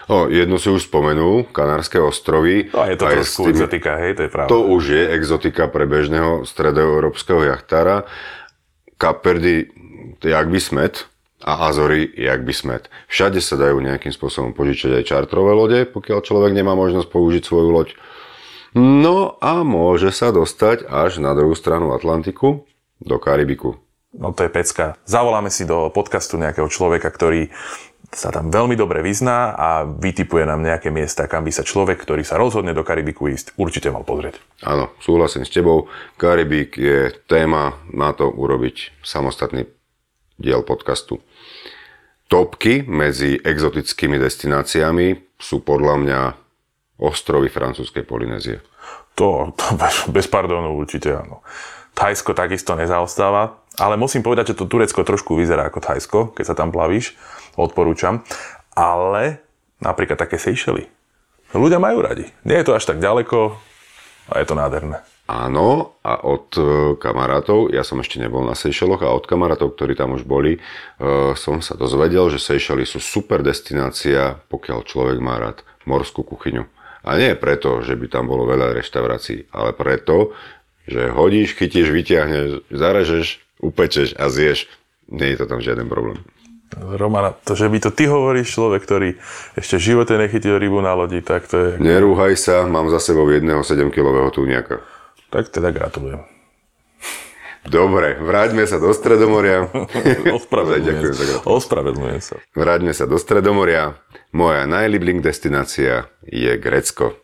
O, 0.08 0.30
jedno 0.30 0.62
si 0.62 0.70
už 0.70 0.86
spomenul, 0.86 1.50
Kanárske 1.50 1.98
ostrovy. 1.98 2.70
No, 2.70 2.86
je 2.86 2.96
to 2.96 3.10
trošku 3.10 3.50
tým, 3.50 3.58
exotika, 3.58 3.98
hej, 3.98 4.14
to 4.16 4.22
je 4.26 4.32
pravda. 4.32 4.50
To 4.54 4.70
už 4.70 4.84
je 4.86 5.04
exotika 5.18 5.66
pre 5.66 5.90
bežného 5.90 6.46
stredoeurópskeho 6.46 7.42
jachtára. 7.50 8.06
Kaperdy, 9.02 9.70
jak 10.22 10.48
by 10.48 10.60
smet, 10.62 11.09
a 11.44 11.72
Azory, 11.72 12.12
jak 12.16 12.44
by 12.44 12.54
smet. 12.54 12.84
Všade 13.08 13.40
sa 13.40 13.56
dajú 13.56 13.80
nejakým 13.80 14.12
spôsobom 14.12 14.52
požičať 14.52 15.00
aj 15.00 15.04
čartrové 15.08 15.56
lode, 15.56 15.80
pokiaľ 15.88 16.20
človek 16.24 16.52
nemá 16.52 16.76
možnosť 16.76 17.08
použiť 17.08 17.44
svoju 17.48 17.70
loď. 17.72 17.90
No 18.76 19.40
a 19.42 19.66
môže 19.66 20.14
sa 20.14 20.30
dostať 20.30 20.86
až 20.86 21.18
na 21.24 21.34
druhú 21.34 21.58
stranu 21.58 21.96
Atlantiku, 21.96 22.70
do 23.00 23.18
Karibiku. 23.18 23.80
No 24.14 24.36
to 24.36 24.44
je 24.46 24.52
pecka. 24.52 25.00
Zavoláme 25.08 25.48
si 25.48 25.64
do 25.64 25.88
podcastu 25.94 26.36
nejakého 26.36 26.68
človeka, 26.68 27.08
ktorý 27.08 27.48
sa 28.10 28.34
tam 28.34 28.50
veľmi 28.50 28.74
dobre 28.74 29.06
vyzná 29.06 29.54
a 29.54 29.86
vytipuje 29.86 30.42
nám 30.42 30.66
nejaké 30.66 30.90
miesta, 30.90 31.30
kam 31.30 31.46
by 31.46 31.54
sa 31.54 31.62
človek, 31.62 32.02
ktorý 32.02 32.26
sa 32.26 32.42
rozhodne 32.42 32.74
do 32.74 32.82
Karibiku 32.82 33.30
ísť, 33.30 33.54
určite 33.54 33.94
mal 33.94 34.02
pozrieť. 34.02 34.42
Áno, 34.66 34.90
súhlasím 34.98 35.46
s 35.46 35.54
tebou. 35.54 35.94
Karibik 36.18 36.74
je 36.74 37.14
téma 37.30 37.78
na 37.94 38.10
to 38.18 38.26
urobiť 38.34 38.98
samostatný 39.06 39.70
diel 40.40 40.64
podcastu. 40.64 41.20
Topky 42.32 42.88
medzi 42.88 43.36
exotickými 43.36 44.16
destináciami 44.16 45.36
sú 45.36 45.60
podľa 45.62 45.96
mňa 46.00 46.20
ostrovy 47.04 47.52
francúzskej 47.52 48.08
Polynézie. 48.08 48.64
To, 49.20 49.52
to 49.52 49.76
bez, 49.76 50.08
bez 50.08 50.26
pardónu 50.32 50.80
určite 50.80 51.12
áno. 51.12 51.44
Thajsko 51.92 52.32
takisto 52.32 52.80
nezaostáva, 52.80 53.60
ale 53.76 54.00
musím 54.00 54.24
povedať, 54.24 54.56
že 54.56 54.64
to 54.64 54.72
Turecko 54.72 55.04
trošku 55.04 55.36
vyzerá 55.36 55.68
ako 55.68 55.84
Thajsko, 55.84 56.20
keď 56.32 56.46
sa 56.48 56.56
tam 56.56 56.72
plavíš, 56.72 57.20
odporúčam. 57.60 58.24
Ale 58.72 59.44
napríklad 59.84 60.16
také 60.16 60.40
Seychely. 60.40 60.88
Ľudia 61.52 61.82
majú 61.82 62.00
radi. 62.06 62.30
Nie 62.48 62.62
je 62.62 62.72
to 62.72 62.78
až 62.78 62.88
tak 62.88 63.04
ďaleko 63.04 63.58
a 64.32 64.34
je 64.40 64.46
to 64.48 64.56
nádherné. 64.56 65.02
Áno, 65.30 66.02
a 66.02 66.26
od 66.26 66.58
e, 66.58 66.62
kamarátov, 66.98 67.70
ja 67.70 67.86
som 67.86 68.02
ešte 68.02 68.18
nebol 68.18 68.42
na 68.42 68.58
Seychelloch, 68.58 69.06
a 69.06 69.14
od 69.14 69.30
kamarátov, 69.30 69.78
ktorí 69.78 69.94
tam 69.94 70.18
už 70.18 70.26
boli, 70.26 70.58
e, 70.58 70.60
som 71.38 71.62
sa 71.62 71.78
dozvedel, 71.78 72.34
že 72.34 72.42
Seychely 72.42 72.82
sú 72.90 72.98
super 72.98 73.46
destinácia, 73.46 74.42
pokiaľ 74.50 74.90
človek 74.90 75.22
má 75.22 75.38
rád 75.38 75.62
morskú 75.86 76.26
kuchyňu. 76.26 76.66
A 77.06 77.22
nie 77.22 77.38
preto, 77.38 77.86
že 77.86 77.94
by 77.94 78.10
tam 78.10 78.26
bolo 78.26 78.50
veľa 78.50 78.74
reštaurácií, 78.74 79.54
ale 79.54 79.78
preto, 79.78 80.34
že 80.90 81.14
hodíš, 81.14 81.54
chytíš, 81.54 81.94
vyťahneš, 81.94 82.74
zarežeš, 82.74 83.38
upečeš 83.62 84.18
a 84.18 84.34
zješ. 84.34 84.66
Nie 85.14 85.38
je 85.38 85.46
to 85.46 85.46
tam 85.46 85.62
žiaden 85.62 85.86
problém. 85.86 86.26
Romana, 86.74 87.38
to, 87.38 87.54
že 87.54 87.70
by 87.70 87.78
to 87.78 87.94
ty 87.94 88.10
hovoríš 88.10 88.54
človek, 88.58 88.82
ktorý 88.82 89.10
ešte 89.58 89.78
v 89.78 89.86
živote 89.94 90.14
nechytil 90.18 90.58
rybu 90.58 90.82
na 90.82 90.98
lodi, 90.98 91.22
tak 91.22 91.46
to 91.46 91.58
je... 91.58 91.70
Nerúhaj 91.78 92.34
sa, 92.34 92.66
mám 92.66 92.90
za 92.90 92.98
sebou 92.98 93.30
jedného 93.30 93.62
7-kilového 93.62 94.34
túňaka. 94.34 94.82
Tak 95.30 95.54
teda 95.54 95.70
gratulujem. 95.70 96.26
Dobre, 97.70 98.18
vráťme 98.18 98.66
sa 98.66 98.82
do 98.82 98.90
Stredomoria. 98.96 99.70
Ospravedlňujem 100.40 101.14
sa. 101.14 101.36
Ospravedlňujem 101.46 102.22
sa. 102.24 102.36
Vráťme 102.58 102.94
sa 102.96 103.06
do 103.06 103.20
Stredomoria. 103.20 104.00
Moja 104.34 104.66
najlibling 104.66 105.22
destinácia 105.22 106.10
je 106.26 106.56
Grécko. 106.58 107.20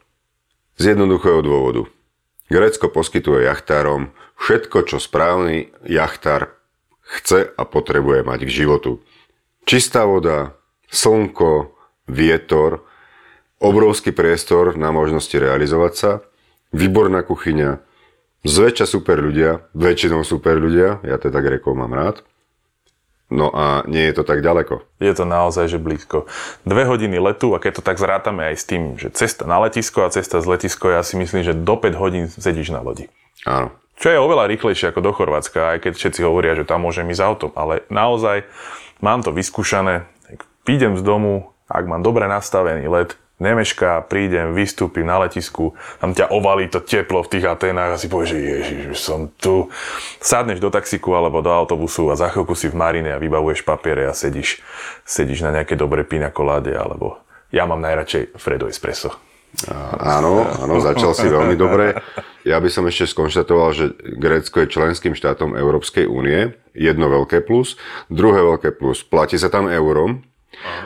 Z 0.76 0.94
jednoduchého 0.94 1.40
dôvodu. 1.40 1.88
Grécko 2.52 2.92
poskytuje 2.94 3.48
jachtárom 3.50 4.14
všetko, 4.38 4.86
čo 4.86 4.98
správny 5.02 5.74
jachtár 5.88 6.54
chce 7.02 7.50
a 7.50 7.64
potrebuje 7.66 8.22
mať 8.22 8.40
k 8.46 8.52
životu. 8.52 9.02
Čistá 9.66 10.06
voda, 10.06 10.54
slnko, 10.94 11.74
vietor, 12.06 12.86
obrovský 13.58 14.14
priestor 14.14 14.78
na 14.78 14.94
možnosti 14.94 15.34
realizovať 15.34 15.94
sa, 15.96 16.12
výborná 16.70 17.26
kuchyňa, 17.26 17.82
Zväčša 18.46 18.86
super 18.86 19.18
ľudia, 19.18 19.66
väčšinou 19.74 20.22
super 20.22 20.62
ľudia, 20.62 21.02
ja 21.02 21.18
teda 21.18 21.42
Grekov 21.42 21.74
mám 21.74 21.98
rád. 21.98 22.22
No 23.34 23.50
a 23.50 23.82
nie 23.90 24.06
je 24.06 24.22
to 24.22 24.24
tak 24.24 24.46
ďaleko. 24.46 24.86
Je 25.02 25.10
to 25.18 25.25
naozaj, 25.25 25.66
že 25.66 25.82
blízko. 25.82 26.30
Dve 26.62 26.86
hodiny 26.86 27.18
letu 27.18 27.58
a 27.58 27.60
keď 27.60 27.82
to 27.82 27.84
tak 27.84 27.98
zrátame 27.98 28.54
aj 28.54 28.56
s 28.62 28.66
tým, 28.70 29.02
že 29.02 29.10
cesta 29.10 29.50
na 29.50 29.58
letisko 29.66 30.06
a 30.06 30.14
cesta 30.14 30.38
z 30.38 30.46
letisko, 30.46 30.94
ja 30.94 31.02
si 31.02 31.18
myslím, 31.18 31.42
že 31.42 31.58
do 31.58 31.74
5 31.74 31.98
hodín 31.98 32.30
sedíš 32.30 32.70
na 32.70 32.86
lodi. 32.86 33.10
Áno. 33.50 33.74
Čo 33.98 34.14
je 34.14 34.22
oveľa 34.22 34.46
rýchlejšie 34.54 34.94
ako 34.94 35.02
do 35.02 35.12
Chorvátska, 35.16 35.74
aj 35.74 35.90
keď 35.90 35.94
všetci 35.98 36.22
hovoria, 36.22 36.54
že 36.54 36.70
tam 36.70 36.86
môžem 36.86 37.10
ísť 37.10 37.25
autom. 37.25 37.52
Ale 37.58 37.82
naozaj 37.90 38.46
mám 39.02 39.25
to 39.25 39.34
vyskúšané. 39.34 40.06
Idem 40.70 40.94
z 40.94 41.02
domu, 41.02 41.50
ak 41.66 41.90
mám 41.90 42.06
dobre 42.06 42.30
nastavený 42.30 42.86
let, 42.94 43.18
nemešká, 43.39 44.08
prídem, 44.08 44.56
vystúpim 44.56 45.04
na 45.04 45.20
letisku, 45.27 45.75
tam 46.00 46.15
ťa 46.15 46.32
ovalí 46.32 46.72
to 46.72 46.80
teplo 46.80 47.20
v 47.24 47.32
tých 47.36 47.46
Atenách 47.46 47.96
a 47.96 48.01
si 48.01 48.08
povieš, 48.08 48.30
že 48.32 48.39
ježiš, 48.39 48.82
už 48.96 49.00
som 49.00 49.20
tu. 49.36 49.68
Sadneš 50.24 50.63
do 50.63 50.72
taxiku 50.72 51.13
alebo 51.20 51.44
do 51.44 51.51
autobusu 51.51 52.08
a 52.12 52.20
za 52.20 52.32
chvíľku 52.32 52.56
si 52.56 52.72
v 52.72 52.80
marine 52.80 53.12
a 53.12 53.22
vybavuješ 53.22 53.68
papiere 53.68 54.08
a 54.08 54.15
sedíš, 54.15 54.63
sedíš 55.04 55.44
na 55.44 55.51
nejaké 55.51 55.75
dobré 55.75 56.08
pina 56.08 56.32
koláde 56.32 56.72
alebo 56.72 57.20
ja 57.54 57.63
mám 57.63 57.84
najradšej 57.84 58.36
Fredo 58.39 58.68
Espresso. 58.68 59.15
Áno, 60.04 60.44
áno, 60.44 60.84
začal 60.84 61.15
si 61.15 61.32
veľmi 61.32 61.56
dobre. 61.56 61.96
Ja 62.44 62.60
by 62.60 62.68
som 62.68 62.84
ešte 62.92 63.08
skonštatoval, 63.08 63.70
že 63.72 63.86
Grécko 64.20 64.60
je 64.60 64.68
členským 64.68 65.15
štátom 65.15 65.56
Európskej 65.56 66.12
únie. 66.12 66.60
Jedno 66.75 67.08
veľké 67.08 67.39
plus. 67.48 67.80
Druhé 68.12 68.44
veľké 68.44 68.75
plus. 68.75 69.08
Platí 69.08 69.39
sa 69.39 69.48
tam 69.48 69.72
eurom, 69.72 70.27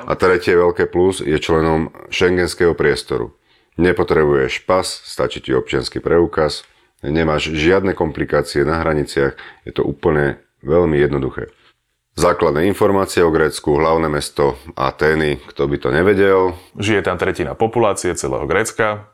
a 0.05 0.13
tretie 0.17 0.55
veľké 0.57 0.89
plus 0.89 1.21
je 1.23 1.37
členom 1.37 1.93
šengenského 2.09 2.73
priestoru. 2.73 3.35
Nepotrebuješ 3.79 4.67
pas, 4.67 4.83
stačí 4.83 5.39
ti 5.39 5.55
občianský 5.55 6.03
preukaz, 6.03 6.67
nemáš 6.99 7.55
žiadne 7.55 7.95
komplikácie 7.95 8.67
na 8.67 8.83
hraniciach, 8.83 9.39
je 9.63 9.71
to 9.71 9.87
úplne 9.87 10.41
veľmi 10.63 10.99
jednoduché. 10.99 11.47
Základné 12.19 12.67
informácie 12.67 13.23
o 13.23 13.31
Grécku, 13.31 13.79
hlavné 13.79 14.11
mesto 14.11 14.59
Atény, 14.75 15.39
kto 15.55 15.71
by 15.71 15.77
to 15.79 15.89
nevedel. 15.95 16.59
Žije 16.75 17.07
tam 17.07 17.15
tretina 17.15 17.55
populácie 17.55 18.11
celého 18.11 18.43
Grécka. 18.43 19.07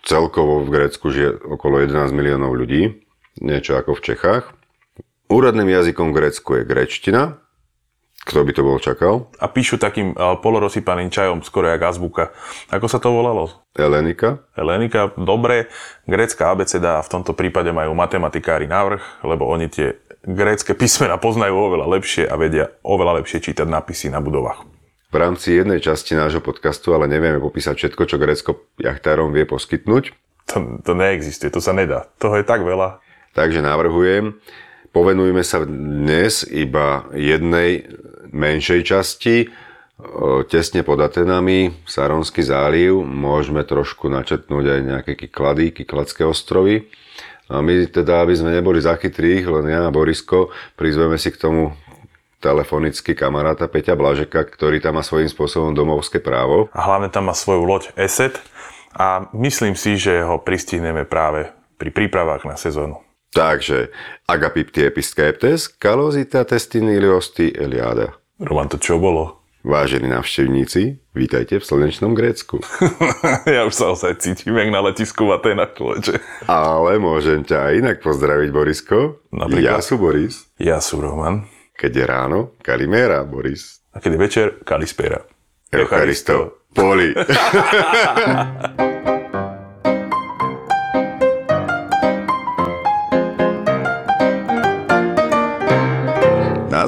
Celkovo 0.00 0.64
v 0.64 0.72
Grécku 0.72 1.12
žije 1.12 1.44
okolo 1.44 1.84
11 1.84 2.08
miliónov 2.16 2.56
ľudí, 2.56 3.04
niečo 3.44 3.76
ako 3.76 4.00
v 4.00 4.04
Čechách. 4.14 4.44
Úradným 5.28 5.68
jazykom 5.68 6.08
v 6.08 6.16
Grécku 6.16 6.50
je 6.56 6.62
gréčtina, 6.64 7.36
kto 8.28 8.44
by 8.44 8.52
to 8.52 8.62
bol 8.62 8.76
čakal? 8.76 9.32
A 9.40 9.48
píšu 9.48 9.80
takým 9.80 10.12
uh, 10.12 10.36
polorozsypaným 10.36 11.08
čajom, 11.08 11.40
skoro 11.40 11.72
jak 11.72 11.80
azbuka. 11.80 12.36
Ako 12.68 12.84
sa 12.84 13.00
to 13.00 13.08
volalo? 13.08 13.64
Elenika. 13.72 14.44
Elenika, 14.52 15.16
dobre. 15.16 15.72
Grécka 16.04 16.52
abeceda 16.52 17.00
v 17.00 17.08
tomto 17.08 17.32
prípade 17.32 17.72
majú 17.72 17.96
matematikári 17.96 18.68
návrh, 18.68 19.24
lebo 19.24 19.48
oni 19.48 19.72
tie 19.72 19.96
grécke 20.28 20.76
písmena 20.76 21.16
poznajú 21.16 21.56
oveľa 21.56 21.88
lepšie 21.96 22.28
a 22.28 22.36
vedia 22.36 22.68
oveľa 22.84 23.24
lepšie 23.24 23.48
čítať 23.48 23.64
nápisy 23.64 24.12
na 24.12 24.20
budovách. 24.20 24.68
V 25.08 25.16
rámci 25.16 25.56
jednej 25.56 25.80
časti 25.80 26.12
nášho 26.12 26.44
podcastu 26.44 26.92
ale 26.92 27.08
nevieme 27.08 27.40
popísať 27.40 27.80
všetko, 27.80 28.02
čo 28.04 28.20
Grécko 28.20 28.50
jachtárom 28.76 29.32
vie 29.32 29.48
poskytnúť. 29.48 30.12
To, 30.52 30.84
to 30.84 30.92
neexistuje, 30.92 31.48
to 31.48 31.64
sa 31.64 31.72
nedá. 31.72 32.12
Toho 32.20 32.36
je 32.36 32.44
tak 32.44 32.60
veľa. 32.60 33.00
Takže 33.32 33.64
navrhujem, 33.64 34.36
povenujme 34.92 35.40
sa 35.40 35.64
dnes 35.64 36.44
iba 36.44 37.08
jednej 37.16 37.88
menšej 38.30 38.80
časti, 38.84 39.36
tesne 40.46 40.86
pod 40.86 41.02
Atenami, 41.02 41.74
Saronský 41.82 42.46
záliv, 42.46 43.02
môžeme 43.02 43.66
trošku 43.66 44.06
načetnúť 44.06 44.64
aj 44.78 44.80
nejaké 44.86 45.12
Kyklady, 45.18 45.74
Kykladské 45.74 46.22
ostrovy. 46.22 46.86
A 47.48 47.64
my 47.64 47.88
teda, 47.88 48.22
aby 48.22 48.36
sme 48.36 48.52
neboli 48.52 48.78
zachytrých, 48.78 49.48
len 49.48 49.72
ja 49.72 49.88
a 49.88 49.90
Borisko, 49.90 50.52
prizveme 50.76 51.16
si 51.16 51.32
k 51.32 51.40
tomu 51.40 51.72
telefonicky 52.38 53.18
kamaráta 53.18 53.66
Peťa 53.66 53.98
Blažeka, 53.98 54.46
ktorý 54.46 54.78
tam 54.78 55.00
má 55.00 55.02
svojím 55.02 55.26
spôsobom 55.26 55.74
domovské 55.74 56.22
právo. 56.22 56.70
A 56.70 56.86
hlavne 56.86 57.10
tam 57.10 57.26
má 57.26 57.34
svoju 57.34 57.66
loď 57.66 57.90
ESET 57.98 58.38
a 58.94 59.26
myslím 59.34 59.74
si, 59.74 59.98
že 59.98 60.22
ho 60.22 60.38
pristihneme 60.38 61.02
práve 61.02 61.50
pri 61.80 61.90
prípravách 61.90 62.46
na 62.46 62.54
sezónu. 62.54 63.02
Takže, 63.34 63.92
agapipti 64.24 64.88
episkeptes, 64.88 65.68
kalozita 65.68 66.44
testiny 66.48 66.96
iliosti 66.96 67.52
eliada. 67.52 68.16
Roman, 68.40 68.72
to 68.72 68.80
čo 68.80 68.96
bolo? 68.96 69.44
Vážení 69.66 70.08
navštevníci, 70.08 71.12
vítajte 71.12 71.60
v 71.60 71.64
slnečnom 71.66 72.16
Grécku. 72.16 72.62
ja 73.58 73.68
už 73.68 73.74
sa 73.74 73.92
ozaj 73.92 74.22
cítim, 74.22 74.56
jak 74.56 74.70
na 74.72 74.80
letisku 74.80 75.28
v 75.28 75.36
Atenách, 75.36 75.76
človeče. 75.76 76.14
Ale 76.48 76.96
môžem 76.96 77.44
ťa 77.44 77.58
aj 77.68 77.72
inak 77.76 77.96
pozdraviť, 78.00 78.48
Borisko. 78.48 79.20
Napríklad? 79.34 79.76
Ja 79.76 79.84
sú 79.84 80.00
Boris. 80.00 80.48
Ja 80.56 80.78
sú 80.80 81.04
Roman. 81.04 81.44
Keď 81.76 81.90
je 81.90 82.04
ráno, 82.06 82.38
Kalimera, 82.64 83.26
Boris. 83.28 83.84
A 83.92 84.00
keď 84.00 84.10
je 84.14 84.20
večer, 84.22 84.46
Kalispera. 84.64 85.20
Eucharisto. 85.68 86.64
Poli. 86.72 87.12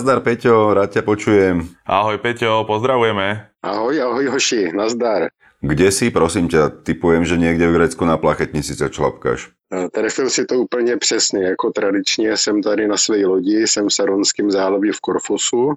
Nazdar 0.01 0.25
Peťo, 0.25 0.73
rád 0.73 0.97
ťa 0.97 1.05
počujem. 1.05 1.77
Ahoj 1.85 2.17
Peťo, 2.25 2.65
pozdravujeme. 2.65 3.53
Ahoj, 3.61 4.01
ahoj 4.01 4.33
hoši, 4.33 4.73
nazdar. 4.73 5.29
Kde 5.61 5.93
si, 5.93 6.09
prosím 6.09 6.49
ťa, 6.49 6.73
typujem, 6.89 7.29
že 7.29 7.37
niekde 7.37 7.69
v 7.69 7.77
Grécku 7.77 8.09
na 8.09 8.17
plachetnici 8.17 8.73
sa 8.73 8.89
člapkáš. 8.89 9.53
Trefil 9.93 10.33
si 10.33 10.49
to 10.49 10.65
úplně 10.65 10.97
přesně, 10.97 11.53
jako 11.53 11.71
tradičně 11.71 12.37
jsem 12.37 12.63
tady 12.63 12.89
na 12.89 12.97
své 12.97 13.27
lodi, 13.27 13.69
jsem 13.69 13.89
v 13.89 13.93
Saronském 13.93 14.51
zálavě 14.51 14.93
v 14.93 15.01
Korfosu 15.01 15.77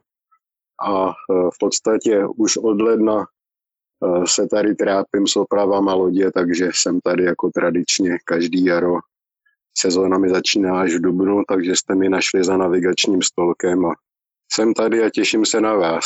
a 0.79 1.09
e, 1.11 1.11
v 1.27 1.57
podstatě 1.59 2.23
už 2.37 2.57
od 2.57 2.81
ledna 2.81 3.19
e, 3.19 3.27
se 4.27 4.47
tady 4.47 4.75
trápím 4.75 5.27
s 5.27 5.35
opravama 5.35 5.93
lodě, 5.93 6.31
takže 6.31 6.69
jsem 6.73 6.99
tady 7.03 7.23
jako 7.23 7.49
tradičně 7.51 8.17
každý 8.23 8.65
jaro. 8.65 9.03
Sezóna 9.77 10.17
mi 10.17 10.29
začíná 10.29 10.79
až 10.79 10.95
v 10.95 11.01
dubnu, 11.11 11.43
takže 11.47 11.75
jste 11.75 11.95
mi 11.95 12.09
našli 12.09 12.43
za 12.43 12.57
navigačním 12.57 13.21
stolkem 13.21 13.85
a 13.85 13.93
jsem 14.55 14.73
tady 14.73 15.03
a 15.03 15.09
těším 15.09 15.45
se 15.45 15.61
na 15.61 15.73
vás. 15.73 16.05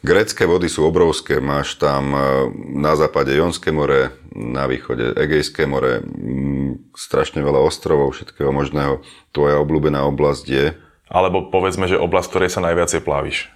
Grecké 0.00 0.46
vody 0.46 0.72
sú 0.72 0.88
obrovské. 0.88 1.36
Máš 1.40 1.76
tam 1.76 2.14
e, 2.14 2.18
na 2.80 2.96
západe 2.96 3.36
Jonské 3.36 3.72
more, 3.72 4.12
na 4.32 4.64
východe 4.66 5.12
Egejské 5.12 5.68
more, 5.68 6.00
strašne 6.96 7.44
veľa 7.44 7.60
ostrovov, 7.60 8.16
všetkého 8.16 8.52
možného. 8.52 9.04
Tvoja 9.36 9.60
obľúbená 9.60 10.00
oblasť 10.08 10.46
je? 10.48 10.66
Alebo 11.12 11.52
povedzme, 11.52 11.86
že 11.86 12.00
oblasť, 12.00 12.28
ktorej 12.30 12.50
sa 12.50 12.64
najviacej 12.64 13.00
plávíš. 13.04 13.52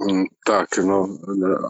Mm, 0.00 0.26
tak, 0.46 0.68
no, 0.78 1.06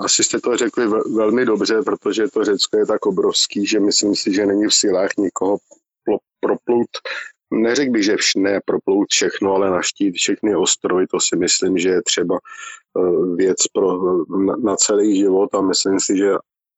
asi 0.05 0.25
jste 0.25 0.39
to 0.41 0.57
řekli 0.57 0.87
velmi 1.17 1.45
dobře, 1.45 1.83
protože 1.83 2.29
to 2.29 2.45
Řecko 2.45 2.77
je 2.77 2.87
tak 2.87 3.07
obrovský, 3.07 3.67
že 3.67 3.81
myslím 3.81 4.15
si, 4.15 4.35
že 4.35 4.47
není 4.47 4.67
v 4.67 4.75
silách 4.75 5.11
nikoho 5.19 5.59
proplout 6.41 6.91
neřekl 7.53 7.93
bych, 7.93 8.05
že 8.05 8.17
vš, 8.17 8.35
ne 8.35 8.61
proplout 8.65 9.07
všechno, 9.11 9.55
ale 9.55 9.71
naštít 9.71 10.15
všechny 10.15 10.57
ostrovy, 10.57 11.07
to 11.07 11.21
si 11.21 11.37
myslím, 11.37 11.79
že 11.79 11.89
je 11.89 12.03
třeba 12.03 12.39
uh, 12.95 13.37
věc 13.37 13.57
pro, 13.73 14.17
na, 14.39 14.57
na 14.57 14.77
celý 14.77 15.17
život 15.19 15.55
a 15.55 15.61
myslím 15.61 16.01
si, 16.01 16.17
že 16.17 16.33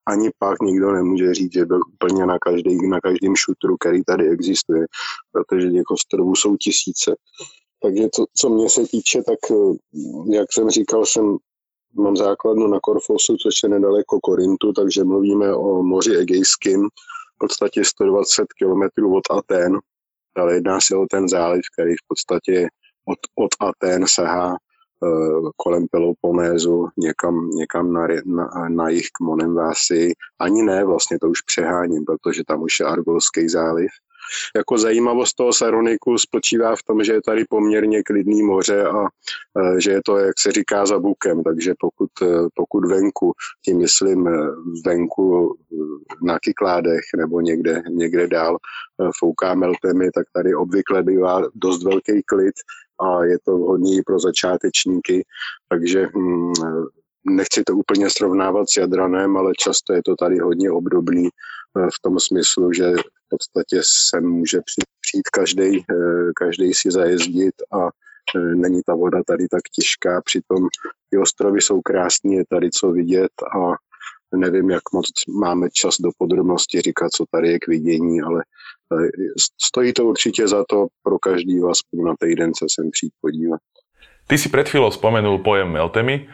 ani 0.09 0.31
pak 0.39 0.63
nikdo 0.63 0.93
nemůže 0.93 1.35
říct, 1.35 1.53
že 1.53 1.67
byl 1.67 1.81
úplně 1.95 2.27
na, 2.27 2.39
každý, 2.39 2.89
na 2.89 3.01
každém 3.01 3.37
šutru, 3.37 3.77
který 3.77 4.05
tady 4.05 4.29
existuje, 4.29 4.87
protože 5.33 5.71
těch 5.71 5.91
ostrovů 5.91 6.37
jsou 6.37 6.57
tisíce. 6.57 7.15
Takže 7.83 8.09
to, 8.17 8.25
co 8.37 8.49
mě 8.49 8.71
se 8.71 8.83
týče, 8.87 9.23
tak 9.23 9.39
eh, 9.51 9.75
jak 10.37 10.53
jsem 10.53 10.71
říkal, 10.71 11.07
jsem 11.07 11.37
mám 11.95 12.17
základnu 12.17 12.67
na 12.67 12.79
Korfosu, 12.83 13.37
což 13.37 13.55
je 13.63 13.69
nedaleko 13.69 14.21
Korintu, 14.21 14.73
takže 14.73 15.05
mluvíme 15.05 15.55
o 15.55 15.83
moři 15.83 16.17
Egejském, 16.17 16.89
v 17.35 17.39
podstatě 17.39 17.85
120 17.85 18.47
km 18.59 19.05
od 19.15 19.25
Aten, 19.31 19.79
ale 20.39 20.55
jedná 20.55 20.81
se 20.81 20.97
o 20.97 21.07
ten 21.11 21.29
záliv, 21.29 21.63
který 21.73 21.95
v 21.95 22.07
podstatě 22.09 22.69
od, 23.05 23.19
od 23.35 23.51
Aten 23.61 24.05
sahá 24.07 24.51
uh, 24.51 25.51
kolem 25.57 25.87
Peloponézu 25.91 26.89
někam, 26.97 27.51
někam 27.51 27.93
na, 27.93 28.07
na, 28.25 28.69
na 28.69 28.89
jich 28.89 29.07
k 29.07 29.21
Monemvási. 29.21 30.13
Ani 30.39 30.63
ne, 30.63 30.85
vlastně 30.85 31.19
to 31.19 31.29
už 31.29 31.41
přeháním, 31.41 32.05
protože 32.05 32.43
tam 32.47 32.63
už 32.63 32.81
je 32.81 32.87
Argolský 32.87 33.49
záliv. 33.49 33.91
Jako 34.57 34.79
zajímavost 34.79 35.35
toho 35.35 35.53
Saroniku 35.53 36.19
spočívá 36.19 36.77
v 36.77 36.83
tom, 36.83 37.05
že 37.05 37.13
je 37.13 37.23
tady 37.23 37.45
poměrně 37.45 38.03
klidný 38.03 38.43
moře 38.43 38.85
a 38.85 39.05
e, 39.05 39.81
že 39.81 39.91
je 39.91 40.01
to, 40.05 40.17
jak 40.17 40.39
se 40.39 40.53
říká, 40.53 40.87
za 40.87 40.99
bukem, 40.99 41.43
takže 41.43 41.75
pokud, 41.79 42.11
e, 42.23 42.49
pokud 42.55 42.89
venku, 42.89 43.33
tím 43.65 43.79
myslím 43.79 44.29
e, 44.29 44.33
venku 44.87 45.57
na 46.23 46.39
Kykládech 46.39 47.05
nebo 47.17 47.41
někde, 47.41 47.83
někde 47.91 48.27
dál 48.27 48.59
fouká 49.19 49.55
meltemi, 49.55 50.11
tak 50.11 50.27
tady 50.33 50.55
obvykle 50.55 51.03
bývá 51.03 51.43
dost 51.55 51.85
velký 51.85 52.23
klid 52.23 52.55
a 53.01 53.25
je 53.25 53.39
to 53.45 53.59
vhodný 53.59 54.03
pro 54.07 54.19
začátečníky, 54.21 55.25
takže 55.69 56.07
hm, 56.17 56.53
nechci 57.25 57.63
to 57.65 57.77
úplně 57.77 58.11
srovnávat 58.11 58.71
s 58.71 58.77
Jadranem, 58.77 59.37
ale 59.37 59.53
často 59.59 59.93
je 59.93 60.03
to 60.03 60.17
tady 60.17 60.39
hodně 60.39 60.71
obdobný 60.71 61.29
v 61.75 62.01
tom 62.03 62.21
smyslu, 62.21 62.73
že 62.73 62.91
v 62.93 63.29
podstatě 63.29 63.81
se 63.83 64.21
může 64.21 64.61
přijít 65.01 65.29
každý, 65.33 65.85
každý 66.37 66.75
si 66.75 66.91
zajezdit 66.91 67.55
a 67.73 67.89
není 68.55 68.83
ta 68.87 68.95
voda 68.95 69.23
tady 69.27 69.49
tak 69.49 69.63
těžká, 69.75 70.23
přitom 70.25 70.69
ty 71.11 71.19
ostrovy 71.19 71.63
jsou 71.63 71.81
krásné, 71.81 72.35
je 72.35 72.45
tady 72.51 72.71
co 72.71 72.91
vidět 72.93 73.33
a 73.57 73.75
nevím, 74.37 74.71
jak 74.71 74.83
moc 74.93 75.07
máme 75.41 75.69
čas 75.73 75.95
do 76.01 76.11
podrobnosti 76.19 76.81
říkat, 76.81 77.11
co 77.11 77.25
tady 77.31 77.49
je 77.49 77.59
k 77.59 77.69
vidění, 77.69 78.23
ale 78.23 78.45
stojí 79.63 79.93
to 79.93 80.05
určitě 80.05 80.49
za 80.49 80.65
to 80.69 80.87
pro 81.03 81.19
každý 81.19 81.61
aspoň 81.71 82.05
na 82.05 82.15
týden 82.21 82.53
se 82.59 82.67
sem 82.71 82.91
přijít 82.91 83.13
podívat. 83.21 83.61
Ty 84.27 84.39
si 84.39 84.49
pred 84.49 84.65
chvíľou 84.65 84.89
spomenul 84.89 85.45
pojem 85.45 85.69
Meltemy. 85.69 86.25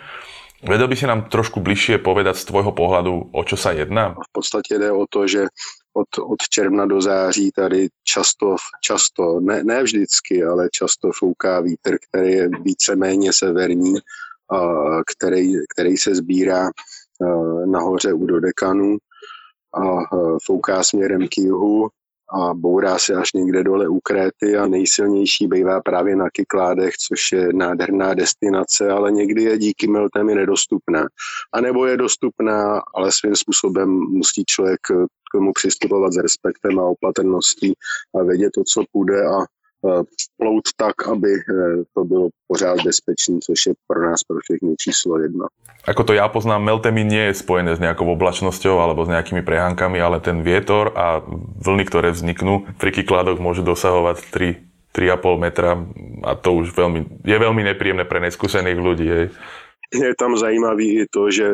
Vedel 0.63 0.89
by 0.89 0.97
si 0.97 1.07
nám 1.09 1.33
trošku 1.33 1.61
bližšie 1.61 2.05
povedať 2.05 2.37
z 2.37 2.45
tvojho 2.53 2.73
pohľadu, 2.77 3.33
o 3.33 3.43
čo 3.49 3.57
sa 3.57 3.73
jedná? 3.73 4.13
V 4.13 4.33
podstatě 4.33 4.79
jde 4.79 4.93
o 4.93 5.07
to, 5.09 5.27
že 5.27 5.47
od, 5.93 6.09
od 6.19 6.41
června 6.49 6.87
do 6.87 7.01
září 7.01 7.51
tady 7.51 7.89
často, 8.05 8.57
často 8.83 9.41
ne, 9.41 9.65
ne 9.65 9.83
vždycky, 9.83 10.45
ale 10.45 10.69
často 10.73 11.11
fouká 11.15 11.61
vítr, 11.61 11.97
který 12.09 12.33
je 12.33 12.49
víceméně 12.63 13.33
severní, 13.33 13.95
který, 15.07 15.53
který 15.75 15.97
se 15.97 16.15
sbírá 16.15 16.71
nahoře 17.67 18.13
u 18.13 18.27
Dodekanu 18.27 18.97
a 19.75 19.83
fouká 20.45 20.83
směrem 20.83 21.29
k 21.29 21.39
jihu 21.39 21.89
a 22.33 22.55
bourá 22.55 22.99
se 22.99 23.15
až 23.15 23.33
někde 23.33 23.65
dole 23.65 23.89
u 23.89 24.01
Kréty 24.01 24.57
a 24.57 24.67
nejsilnější 24.67 25.47
bývá 25.47 25.81
právě 25.81 26.17
na 26.17 26.31
Kykládech, 26.31 26.95
což 26.97 27.33
je 27.33 27.49
nádherná 27.53 28.15
destinace, 28.15 28.91
ale 28.91 29.13
někdy 29.13 29.43
je 29.43 29.59
díky 29.59 29.87
Meltemi 29.87 30.35
nedostupná. 30.35 31.07
A 31.53 31.61
nebo 31.61 31.87
je 31.87 31.97
dostupná, 31.97 32.83
ale 32.95 33.13
svým 33.13 33.37
způsobem 33.37 33.89
musí 33.91 34.45
člověk 34.47 34.81
k 34.81 35.37
tomu 35.37 35.53
přistupovat 35.53 36.13
s 36.13 36.17
respektem 36.17 36.79
a 36.79 36.85
opatrností 36.85 37.73
a 38.21 38.23
vědět 38.23 38.51
to, 38.55 38.63
co 38.65 38.85
půjde 38.93 39.27
a 39.27 39.45
plout 40.37 40.67
tak, 40.77 41.09
aby 41.09 41.31
eh, 41.33 41.45
to 41.95 42.05
bylo 42.05 42.29
pořád 42.49 42.85
bezpečné, 42.85 43.39
což 43.43 43.67
je 43.67 43.73
pro 43.87 44.11
nás 44.11 44.25
pro 44.25 44.39
všechny 44.41 44.75
číslo 44.79 45.19
jedna. 45.19 45.47
Ako 45.89 46.05
to 46.05 46.13
ja 46.13 46.29
poznám, 46.29 46.61
Meltemi 46.61 47.09
nie 47.09 47.33
je 47.33 47.41
spojené 47.41 47.73
s 47.73 47.81
nejakou 47.81 48.05
oblačnosťou 48.13 48.85
alebo 48.85 49.09
s 49.09 49.13
nejakými 49.13 49.41
prehánkami, 49.41 49.97
ale 49.97 50.21
ten 50.21 50.45
vietor 50.45 50.93
a 50.93 51.25
vlny, 51.65 51.85
ktoré 51.89 52.13
vzniknú 52.13 52.77
pri 52.77 52.93
kykladoch 53.01 53.41
môžu 53.41 53.65
dosahovať 53.65 54.29
3, 54.29 54.61
3,5 54.93 55.41
metra 55.41 55.81
a 56.21 56.37
to 56.37 56.53
už 56.53 56.77
veľmi, 56.77 57.25
je 57.25 57.37
veľmi 57.37 57.63
nepríjemné 57.73 58.05
pre 58.05 58.21
neskúsených 58.21 58.77
ľudí. 58.77 59.09
Hej. 59.09 59.27
Je 59.95 60.15
tam 60.19 60.37
zajímavý 60.37 61.01
i 61.01 61.07
to, 61.11 61.31
že 61.31 61.53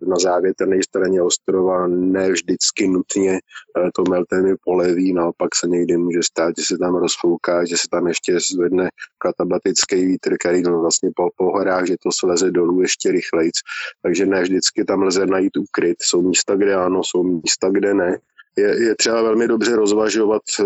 na 0.00 0.16
závětrné 0.16 0.82
straně 0.82 1.22
ostrova 1.22 1.86
ne 1.86 2.32
vždycky 2.32 2.88
nutně 2.88 3.32
eh, 3.32 3.90
to 3.94 4.04
meltemi 4.10 4.54
poleví, 4.64 5.12
naopak 5.12 5.54
se 5.54 5.66
někdy 5.66 5.96
může 5.96 6.22
stát, 6.22 6.52
že 6.58 6.64
se 6.64 6.78
tam 6.78 6.94
rozfouká, 6.94 7.64
že 7.64 7.76
se 7.76 7.88
tam 7.90 8.06
ještě 8.06 8.40
zvedne 8.40 8.88
katabatický 9.18 10.06
vítr, 10.06 10.36
který 10.38 10.62
no 10.62 10.80
vlastně 10.80 11.10
po, 11.16 11.28
po 11.36 11.44
horách, 11.44 11.86
že 11.86 11.96
to 12.02 12.10
sleze 12.12 12.50
dolů 12.50 12.80
ještě 12.80 13.10
rychlejc. 13.10 13.54
Takže 14.02 14.26
ne 14.26 14.42
vždycky 14.42 14.84
tam 14.84 15.02
lze 15.02 15.26
najít 15.26 15.56
ukryt. 15.56 15.96
Jsou 16.02 16.22
místa, 16.22 16.56
kde 16.56 16.74
ano, 16.74 17.00
jsou 17.04 17.22
místa, 17.22 17.68
kde 17.70 17.94
ne 17.94 18.18
je, 18.58 18.84
je 18.84 18.94
třeba 18.96 19.22
velmi 19.22 19.48
dobře 19.48 19.76
rozvažovat, 19.76 20.42
eh, 20.60 20.64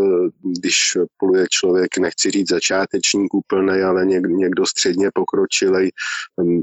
když 0.60 0.96
pluje 1.16 1.46
člověk, 1.50 1.98
nechci 1.98 2.30
říct 2.30 2.48
začátečník 2.48 3.34
úplný, 3.34 3.80
ale 3.82 4.06
někdo 4.26 4.66
středně 4.66 5.10
pokročilej, 5.14 5.90
hm, 6.40 6.60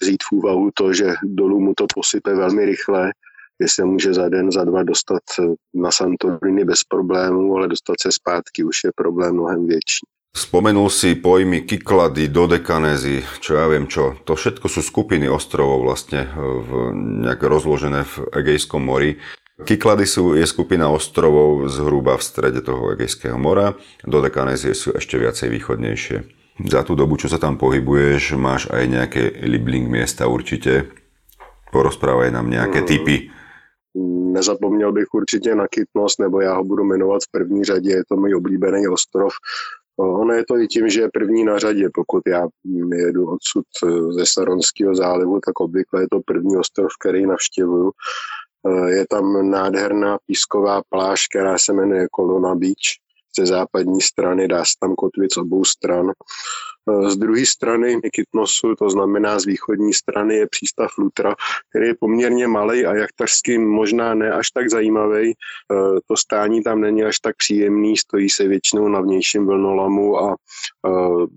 vzít 0.00 0.22
v 0.22 0.32
úvahu 0.32 0.70
to, 0.74 0.92
že 0.92 1.14
dolů 1.22 1.60
mu 1.60 1.74
to 1.74 1.86
posype 1.94 2.34
velmi 2.34 2.64
rychle, 2.64 3.12
že 3.62 3.68
se 3.68 3.84
může 3.84 4.14
za 4.14 4.28
den, 4.28 4.52
za 4.52 4.64
dva 4.64 4.82
dostat 4.82 5.22
eh, 5.38 5.54
na 5.74 5.90
Santorini 5.90 6.64
bez 6.64 6.84
problémů, 6.84 7.56
ale 7.56 7.68
dostat 7.68 7.94
se 8.00 8.12
zpátky 8.12 8.64
už 8.64 8.84
je 8.84 8.90
problém 8.96 9.34
mnohem 9.34 9.66
větší. 9.66 10.06
Spomenul 10.32 10.88
si 10.88 11.12
pojmy 11.12 11.68
Kyklady, 11.68 12.32
Dodekanézy, 12.32 13.20
čo 13.44 13.60
ja 13.60 13.68
viem 13.68 13.84
čo. 13.84 14.16
To 14.24 14.32
všetko 14.32 14.64
sú 14.64 14.80
skupiny 14.80 15.28
ostrovov 15.28 15.84
vlastne 15.84 16.24
eh, 16.24 16.32
v, 16.36 16.70
nejak 17.28 17.44
rozložené 17.44 18.08
v 18.08 18.14
Egejskom 18.32 18.80
mori. 18.80 19.20
Kyklady 19.62 20.06
sú, 20.06 20.34
je 20.34 20.46
skupina 20.46 20.90
ostrovov 20.90 21.70
zhruba 21.70 22.18
v 22.18 22.26
strede 22.26 22.60
toho 22.60 22.92
Egejského 22.92 23.38
mora, 23.38 23.74
Dodekanézie 24.04 24.74
sú 24.74 24.92
ešte 24.92 25.16
viacej 25.16 25.48
východnejšie. 25.48 26.16
Za 26.68 26.84
tú 26.84 26.92
dobu, 26.92 27.16
čo 27.16 27.32
sa 27.32 27.40
tam 27.40 27.56
pohybuješ, 27.56 28.36
máš 28.36 28.68
aj 28.68 28.84
nejaké 28.86 29.22
libling 29.48 29.88
miesta 29.88 30.28
určite. 30.28 30.92
Porozprávaj 31.72 32.28
nám 32.28 32.52
nejaké 32.52 32.84
mm. 32.84 32.86
typy. 32.86 33.16
Nezapomněl 34.32 34.92
bych 34.92 35.14
určitě 35.14 35.54
na 35.54 35.66
Kytnos, 35.68 36.18
nebo 36.18 36.40
já 36.40 36.54
ho 36.54 36.64
budu 36.64 36.84
jmenovat 36.84 37.22
v 37.22 37.30
první 37.30 37.64
řadě, 37.64 37.90
je 37.90 38.02
to 38.08 38.16
můj 38.16 38.34
oblíbený 38.34 38.88
ostrov. 38.88 39.32
Ono 39.96 40.34
je 40.34 40.44
to 40.48 40.56
i 40.56 40.66
tím, 40.68 40.88
že 40.88 41.00
je 41.00 41.08
první 41.12 41.44
na 41.44 41.58
řadě. 41.58 41.88
Pokud 41.94 42.22
já 42.26 42.48
jedu 42.96 43.26
odsud 43.26 43.64
ze 44.10 44.26
Saronského 44.26 44.94
zálivu, 44.94 45.40
tak 45.46 45.60
obvykle 45.60 46.00
je 46.00 46.06
to 46.10 46.20
první 46.20 46.56
ostrov, 46.56 46.88
který 47.00 47.26
navštěvuju. 47.26 47.92
Eh, 48.66 48.90
je 48.90 49.06
tam 49.10 49.50
nádherná 49.50 50.18
písková 50.26 50.82
pláž, 50.88 51.26
která 51.28 51.58
se 51.58 51.72
jmenuje 51.72 52.08
Kolona 52.10 52.54
Beach. 52.54 53.02
Ze 53.38 53.46
západní 53.46 54.00
strany 54.00 54.48
dá 54.48 54.64
se 54.64 54.72
tam 54.80 54.94
kotvit 54.94 55.32
z 55.32 55.36
obou 55.36 55.64
stran. 55.64 56.10
Eh, 56.10 57.10
z 57.10 57.16
druhé 57.16 57.46
strany 57.46 58.00
Kytnosu, 58.12 58.74
to 58.74 58.90
znamená 58.90 59.38
z 59.38 59.46
východní 59.46 59.94
strany, 59.94 60.34
je 60.34 60.46
přístav 60.46 60.90
Lutra, 60.98 61.34
který 61.70 61.86
je 61.86 61.94
poměrně 62.00 62.46
malý 62.46 62.86
a 62.86 62.94
jachtařský 62.94 63.58
možná 63.58 64.14
ne 64.14 64.32
až 64.32 64.50
tak 64.50 64.70
zajímavý. 64.70 65.32
Eh, 65.32 66.00
to 66.06 66.16
stání 66.16 66.62
tam 66.62 66.80
není 66.80 67.04
až 67.04 67.18
tak 67.18 67.36
příjemný, 67.36 67.96
stojí 67.96 68.30
se 68.30 68.48
většinou 68.48 68.88
na 68.88 69.00
vnějším 69.00 69.46
vlnolamu 69.46 70.18
a 70.18 70.36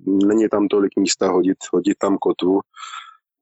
není 0.06 0.50
tam 0.50 0.68
tolik 0.68 0.92
místa 1.00 1.30
hodit, 1.30 1.58
hodit 1.74 1.98
tam 1.98 2.18
kotvu. 2.18 2.62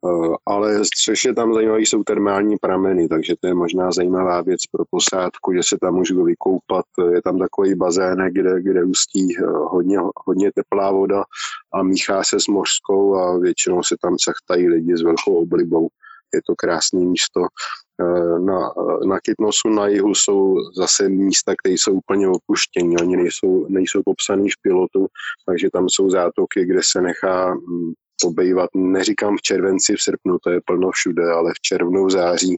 Eh, 0.05 0.35
ale 0.45 0.81
což 1.03 1.25
je 1.25 1.33
tam 1.33 1.53
zajímavé, 1.53 1.81
jsou 1.81 2.03
termální 2.03 2.57
prameny, 2.57 3.07
takže 3.07 3.35
to 3.39 3.47
je 3.47 3.53
možná 3.53 3.91
zajímavá 3.91 4.41
věc 4.41 4.65
pro 4.71 4.83
posádku, 4.89 5.53
že 5.53 5.63
se 5.63 5.77
tam 5.81 5.95
můžu 5.95 6.23
vykoupat. 6.23 6.85
Je 7.13 7.21
tam 7.21 7.39
takový 7.39 7.75
bazén, 7.75 8.17
kde, 8.31 8.61
kde 8.61 8.83
ústí 8.83 9.37
eh, 9.37 9.45
hodně, 9.45 9.97
hodně 10.25 10.51
teplá 10.51 10.91
voda 10.91 11.23
a 11.73 11.83
míchá 11.83 12.23
se 12.23 12.39
s 12.39 12.47
mořskou 12.47 13.15
a 13.15 13.37
většinou 13.37 13.83
se 13.83 13.95
tam 14.01 14.17
cechtají 14.17 14.67
lidi 14.67 14.97
s 14.97 15.01
velkou 15.01 15.41
oblibou. 15.41 15.87
Je 16.33 16.41
to 16.47 16.55
krásné 16.55 16.99
místo. 16.99 17.41
Eh, 18.01 18.39
na, 18.39 18.59
na 19.07 19.19
Kytnosu 19.19 19.69
na 19.69 19.87
jihu 19.87 20.15
jsou 20.15 20.55
zase 20.77 21.09
místa, 21.09 21.53
které 21.57 21.73
jsou 21.73 21.93
úplně 21.93 22.27
opuštění. 22.27 22.97
Oni 22.97 23.17
nejsou, 23.17 23.65
nejsou 23.69 24.01
popsaný 24.05 24.49
v 24.49 24.61
pilotu, 24.61 25.07
takže 25.45 25.69
tam 25.73 25.89
jsou 25.89 26.09
zátoky, 26.09 26.65
kde 26.65 26.79
se 26.83 27.01
nechá 27.01 27.55
pobejvat, 28.21 28.69
neříkám 28.76 29.38
v 29.38 29.41
červenci, 29.41 29.95
v 29.95 30.02
srpnu, 30.02 30.38
to 30.43 30.49
je 30.49 30.62
plno 30.65 30.91
všude, 30.91 31.32
ale 31.32 31.52
v 31.52 31.62
červnu, 31.62 32.06
v 32.06 32.12
září. 32.12 32.56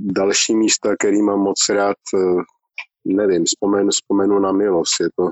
Další 0.00 0.54
místa, 0.54 0.96
který 0.96 1.22
mám 1.22 1.40
moc 1.40 1.68
rád, 1.68 1.96
eh, 2.14 2.42
nevím, 3.04 3.44
vzpomenu, 3.44 3.88
vzpomenu 3.88 4.38
na 4.38 4.52
Milos, 4.52 4.90
je 5.00 5.08
to, 5.16 5.30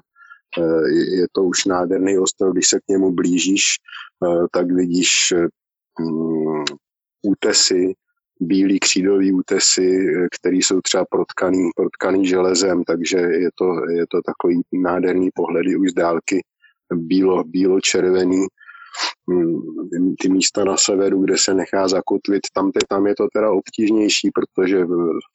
eh, 0.59 0.89
je 1.21 1.27
to 1.33 1.45
už 1.45 1.65
nádherný 1.65 2.19
ostrov, 2.19 2.53
když 2.53 2.69
se 2.69 2.81
k 2.81 2.89
němu 2.89 3.13
blížíš, 3.13 3.65
eh, 4.25 4.47
tak 4.53 4.73
vidíš 4.73 5.35
mm, 6.01 6.65
útesy, 7.23 7.95
bílý 8.41 8.81
křídový 8.81 9.33
útesy, 9.33 10.07
které 10.41 10.57
jsou 10.57 10.81
třeba 10.81 11.05
protkaný, 11.11 11.71
protkaný 11.77 12.27
železem, 12.27 12.85
takže 12.85 13.19
je 13.19 13.51
to, 13.55 13.91
je 13.91 14.05
to 14.11 14.23
takový 14.23 14.63
nádherný 14.73 15.31
pohledy 15.35 15.77
už 15.77 15.91
z 15.91 15.95
dálky, 15.95 16.45
bílo, 16.95 17.45
bílo-červený 17.45 18.47
ty 20.21 20.29
místa 20.29 20.65
na 20.65 20.77
severu, 20.77 21.25
kde 21.25 21.35
se 21.39 21.55
nechá 21.55 21.89
zakotvit, 21.89 22.43
tam, 22.53 22.73
tam 22.89 23.07
je 23.07 23.15
to 23.15 23.27
teda 23.35 23.51
obtížnější, 23.51 24.31
protože 24.31 24.87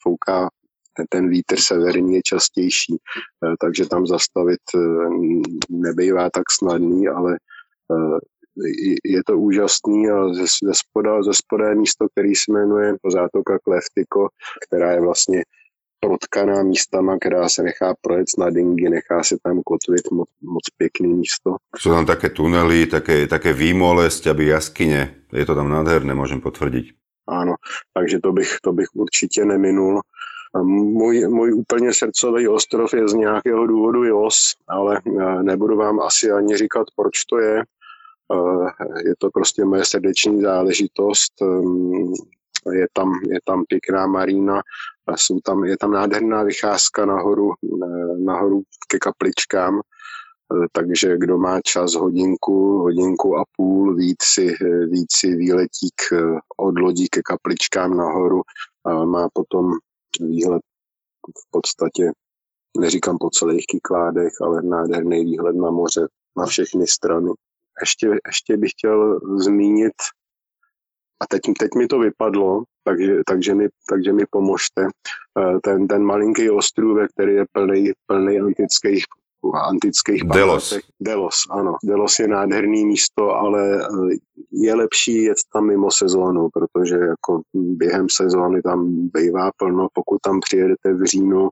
fouká 0.03 0.49
ten, 1.09 1.29
vítr 1.29 1.59
severní 1.59 2.15
je 2.15 2.21
častější, 2.25 2.97
eh, 2.97 3.55
takže 3.61 3.85
tam 3.85 4.07
zastavit 4.07 4.59
eh, 4.75 4.79
nebývá 5.69 6.29
tak 6.29 6.43
snadný, 6.51 7.07
ale 7.07 7.39
eh, 7.91 8.19
je 9.05 9.21
to 9.25 9.39
úžasný 9.39 10.09
a 10.09 10.33
ze, 10.33 10.73
spoda, 10.73 11.23
ze 11.23 11.33
spoda 11.33 11.69
je 11.69 11.75
místo, 11.75 12.07
který 12.09 12.35
se 12.35 12.51
jmenuje 12.51 12.95
zátoka 13.11 13.59
Kleftiko, 13.59 14.29
která 14.67 14.91
je 14.91 15.01
vlastně 15.01 15.43
protkaná 15.99 16.63
místama, 16.63 17.17
která 17.17 17.49
se 17.49 17.63
nechá 17.63 17.93
projet 18.01 18.27
na 18.37 18.49
dingy, 18.49 18.89
nechá 18.89 19.23
se 19.23 19.37
tam 19.43 19.61
kotvit, 19.65 20.11
moc, 20.11 20.29
moc 20.41 20.63
pěkný 20.77 21.13
místo. 21.13 21.55
Jsou 21.79 21.89
tam 21.89 22.05
také 22.05 22.29
tunely, 22.29 22.85
také, 22.85 23.27
také 23.27 23.53
výmole, 23.53 24.09
stěby 24.09 24.45
jaskyně, 24.45 25.15
je 25.33 25.45
to 25.45 25.55
tam 25.55 25.69
nádherné, 25.69 26.13
můžem 26.13 26.41
potvrdit. 26.41 26.85
Ano, 27.27 27.55
takže 27.93 28.19
to 28.19 28.31
bych, 28.31 28.55
to 28.63 28.73
bych 28.73 28.87
určitě 28.93 29.45
neminul. 29.45 30.01
Můj, 30.63 31.27
můj 31.27 31.53
úplně 31.53 31.93
srdcový 31.93 32.47
ostrov 32.47 32.93
je 32.93 33.07
z 33.07 33.13
nějakého 33.13 33.67
důvodu 33.67 34.03
Jos, 34.03 34.53
ale 34.67 34.97
e, 34.97 35.43
nebudu 35.43 35.77
vám 35.77 35.99
asi 35.99 36.31
ani 36.31 36.57
říkat, 36.57 36.87
proč 36.95 37.25
to 37.25 37.37
je. 37.37 37.59
E, 37.59 37.65
je 39.07 39.13
to 39.17 39.29
prostě 39.29 39.65
moje 39.65 39.85
srdeční 39.85 40.41
záležitost 40.41 41.33
je 42.71 42.87
tam, 42.93 43.11
je 43.29 43.39
tam 43.45 43.63
pěkná 43.67 44.07
marína, 44.07 44.61
jsou 45.17 45.39
tam, 45.39 45.63
je 45.63 45.77
tam 45.77 45.91
nádherná 45.91 46.43
vycházka 46.43 47.05
nahoru, 47.05 47.53
nahoru 48.17 48.61
ke 48.87 48.99
kapličkám, 48.99 49.81
takže 50.71 51.17
kdo 51.17 51.37
má 51.37 51.61
čas 51.61 51.93
hodinku, 51.93 52.77
hodinku 52.77 53.37
a 53.37 53.43
půl, 53.57 53.95
víc 53.95 54.17
si, 54.23 54.55
víc 54.89 55.07
si 55.15 55.35
výletík 55.35 56.01
od 56.57 56.79
lodí 56.79 57.07
ke 57.09 57.21
kapličkám 57.21 57.97
nahoru 57.97 58.41
a 58.85 59.05
má 59.05 59.29
potom 59.33 59.71
výhled 60.19 60.61
v 61.37 61.51
podstatě, 61.51 62.11
neříkám 62.77 63.17
po 63.17 63.29
celých 63.29 63.65
Kikládech, 63.69 64.33
ale 64.41 64.61
nádherný 64.61 65.25
výhled 65.25 65.55
na 65.55 65.71
moře 65.71 66.07
na 66.37 66.45
všechny 66.45 66.87
strany. 66.87 67.31
Ještě, 67.81 68.09
ještě 68.27 68.57
bych 68.57 68.71
chtěl 68.71 69.19
zmínit, 69.37 69.93
a 71.21 71.27
teď, 71.29 71.41
teď 71.59 71.69
mi 71.77 71.87
to 71.87 71.99
vypadlo, 71.99 72.63
takže, 72.83 73.13
takže, 73.25 73.55
mi, 73.55 73.67
takže 73.89 74.13
mi 74.13 74.23
pomožte, 74.29 74.87
ten, 75.63 75.87
ten 75.87 76.03
malinký 76.03 76.49
ostrůvek, 76.49 77.11
který 77.11 77.33
je 77.33 77.45
plný, 77.51 77.91
plný 78.07 78.39
antických 78.39 79.03
antických 79.55 80.23
Delos. 80.23 80.77
Delos, 80.99 81.35
ano. 81.51 81.75
Delos 81.83 82.19
je 82.19 82.27
nádherný 82.27 82.85
místo, 82.85 83.31
ale 83.31 83.81
eh, 83.81 84.17
je 84.51 84.75
lepší 84.75 85.23
jet 85.23 85.37
tam 85.53 85.67
mimo 85.67 85.91
sezónu, 85.91 86.49
protože 86.53 86.95
jako 86.95 87.41
během 87.53 88.07
sezóny 88.11 88.61
tam 88.61 89.09
bývá 89.13 89.51
plno. 89.57 89.87
Pokud 89.93 90.17
tam 90.21 90.39
přijedete 90.39 90.93
v 90.93 91.05
říjnu, 91.05 91.49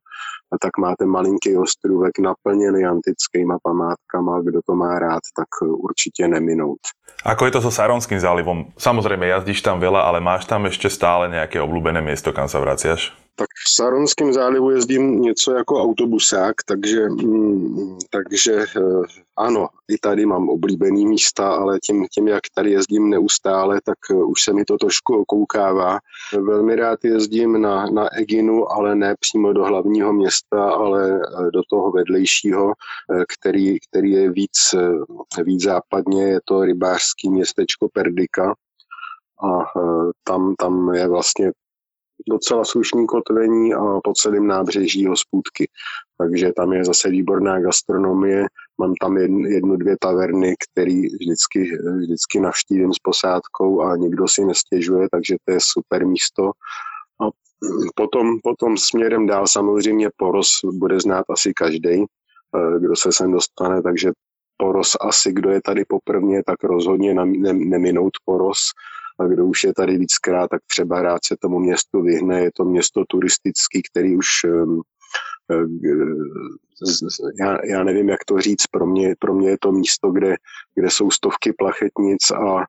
tak 0.62 0.78
máte 0.78 1.06
malinký 1.06 1.58
ostrůvek 1.58 2.20
naplněný 2.20 2.86
antickýma 2.86 3.58
památkama. 3.64 4.42
Kdo 4.42 4.60
to 4.66 4.76
má 4.76 5.00
rád, 5.00 5.24
tak 5.38 5.48
určitě 5.62 6.28
neminout. 6.28 6.80
Ako 7.26 7.50
je 7.50 7.52
to 7.52 7.62
so 7.66 7.74
Saronským 7.74 8.22
zálivom? 8.22 8.72
Samozrejme, 8.78 9.26
jazdíš 9.26 9.66
tam 9.66 9.82
veľa, 9.82 10.06
ale 10.06 10.22
máš 10.22 10.46
tam 10.46 10.70
ešte 10.70 10.86
stále 10.86 11.28
nejaké 11.28 11.58
obľúbené 11.58 11.98
miesto, 12.00 12.30
kam 12.30 12.46
sa 12.46 12.62
vraciaš? 12.62 13.10
Tak 13.40 13.48
v 13.66 13.74
Saronském 13.76 14.34
zálivu 14.34 14.72
jezdím 14.72 15.22
něco 15.22 15.52
jako 15.52 15.84
autobusák, 15.84 16.56
takže, 16.66 17.10
mm, 17.10 17.98
takže 18.10 18.54
eh, 18.54 18.82
ano, 19.38 19.68
i 19.88 19.98
tady 19.98 20.26
mám 20.26 20.50
oblíbený 20.50 21.06
místa, 21.06 21.50
ale 21.50 21.80
tím, 21.80 22.06
tím, 22.08 22.28
jak 22.28 22.42
tady 22.56 22.72
jezdím 22.72 23.10
neustále, 23.10 23.80
tak 23.86 23.98
eh, 24.12 24.14
už 24.14 24.44
se 24.44 24.54
mi 24.54 24.66
to 24.66 24.78
trošku 24.78 25.18
okoukává. 25.22 26.00
Velmi 26.42 26.76
rád 26.76 27.00
jezdím 27.04 27.62
na, 27.62 27.86
na 27.86 28.18
Eginu, 28.18 28.72
ale 28.72 28.96
ne 28.96 29.16
přímo 29.20 29.54
do 29.54 29.66
hlavního 29.66 30.14
města, 30.14 30.70
ale 30.70 31.16
eh, 31.16 31.52
do 31.54 31.62
toho 31.70 31.92
vedlejšího, 31.92 32.74
který, 33.28 33.78
který 33.90 34.12
je 34.12 34.32
víc, 34.32 34.76
víc 35.44 35.64
západně, 35.64 36.24
je 36.24 36.40
to 36.46 36.64
rybářský 36.64 37.30
městečko 37.30 37.90
Perdika, 37.94 38.56
a 39.44 39.80
tam, 40.24 40.56
tam 40.56 40.94
je 40.94 41.08
vlastně 41.08 41.52
docela 42.30 42.66
slušný 42.66 43.08
kotvení 43.08 43.74
a 43.74 44.00
po 44.04 44.14
celém 44.14 44.48
nábřeží 44.48 45.06
hospůdky. 45.06 45.70
Takže 46.18 46.52
tam 46.56 46.74
je 46.74 46.86
zase 46.86 47.10
výborná 47.10 47.60
gastronomie. 47.60 48.46
Mám 48.78 48.94
tam 49.02 49.18
jednu, 49.18 49.78
dvě 49.78 49.98
taverny, 50.00 50.56
které 50.56 51.02
vždycky, 51.20 51.78
vždycky 51.98 52.40
navštívím 52.40 52.94
s 52.94 53.00
posádkou 53.00 53.82
a 53.82 53.96
nikdo 53.98 54.28
si 54.28 54.46
nestěžuje, 54.46 55.08
takže 55.12 55.36
to 55.46 55.54
je 55.54 55.60
super 55.62 56.08
místo. 56.08 56.52
A 57.22 57.30
potom, 57.96 58.40
potom 58.44 58.78
směrem 58.78 59.28
dál 59.28 59.48
samozřejmě 59.48 60.10
Poros 60.18 60.50
bude 60.64 61.00
znát 61.00 61.26
asi 61.30 61.54
každý, 61.54 62.04
eh, 62.04 62.80
kdo 62.80 62.96
se 62.96 63.12
sem 63.12 63.32
dostane, 63.32 63.82
takže 63.82 64.12
Poros 64.58 64.98
asi, 65.02 65.34
kdo 65.34 65.50
je 65.50 65.62
tady 65.62 65.86
poprvně, 65.86 66.44
tak 66.46 66.64
rozhodně 66.64 67.14
neminout 67.54 68.14
Poros 68.26 68.60
a 69.20 69.24
kdo 69.28 69.46
už 69.46 69.64
je 69.64 69.74
tady 69.74 69.98
víckrát, 69.98 70.50
tak 70.50 70.62
třeba 70.68 71.02
rád 71.02 71.26
se 71.26 71.36
tomu 71.38 71.60
městu 71.60 72.02
vyhne. 72.02 72.44
Je 72.44 72.52
to 72.52 72.66
město 72.66 73.04
turistický, 73.08 73.82
který 73.92 74.18
už 74.18 74.28
ehm, 74.46 74.82
eh, 75.52 75.66
já, 77.40 77.66
já 77.66 77.84
nevím, 77.84 78.10
jak 78.10 78.26
to 78.26 78.42
říct, 78.42 78.68
pro 78.72 78.86
mě, 78.86 79.16
pro 79.20 79.34
mě 79.34 79.50
je 79.50 79.58
to 79.62 79.72
místo, 79.72 80.12
kde, 80.12 80.36
kde 80.76 80.90
jsou 80.90 81.12
stovky 81.12 81.54
plachetnic 81.54 82.32
a 82.32 82.66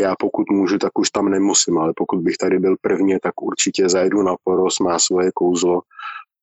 já 0.00 0.14
pokud 0.18 0.50
můžu, 0.50 0.78
tak 0.78 0.98
už 0.98 1.10
tam 1.10 1.28
nemusím, 1.28 1.78
ale 1.78 1.92
pokud 1.96 2.20
bych 2.20 2.36
tady 2.36 2.58
byl 2.58 2.76
prvně, 2.80 3.18
tak 3.22 3.42
určitě 3.42 3.88
zajdu 3.88 4.22
na 4.22 4.34
poros, 4.44 4.78
má 4.78 4.98
svoje 4.98 5.30
kouzlo. 5.34 5.82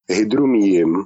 Hydru 0.09 0.47
míjím, 0.47 1.03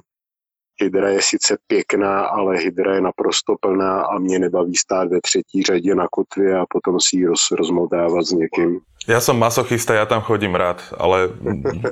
Hydra 0.80 1.08
je 1.08 1.22
sice 1.22 1.56
pěkná, 1.66 2.24
ale 2.26 2.56
hydra 2.56 2.94
je 2.94 3.00
naprosto 3.00 3.54
plná 3.60 4.02
a 4.02 4.18
mě 4.18 4.38
nebaví 4.38 4.76
stát 4.76 5.08
ve 5.08 5.20
třetí 5.20 5.62
řadě 5.62 5.94
na 5.94 6.06
kotvě 6.10 6.58
a 6.58 6.64
potom 6.70 7.00
si 7.00 7.16
ji 7.16 7.26
roz, 7.26 7.50
rozmotávat 7.50 8.24
s 8.26 8.32
někým. 8.32 8.80
Ja 9.04 9.20
som 9.20 9.36
masochista, 9.36 9.92
ja 9.92 10.08
tam 10.08 10.24
chodím 10.24 10.56
rád, 10.56 10.80
ale 10.96 11.28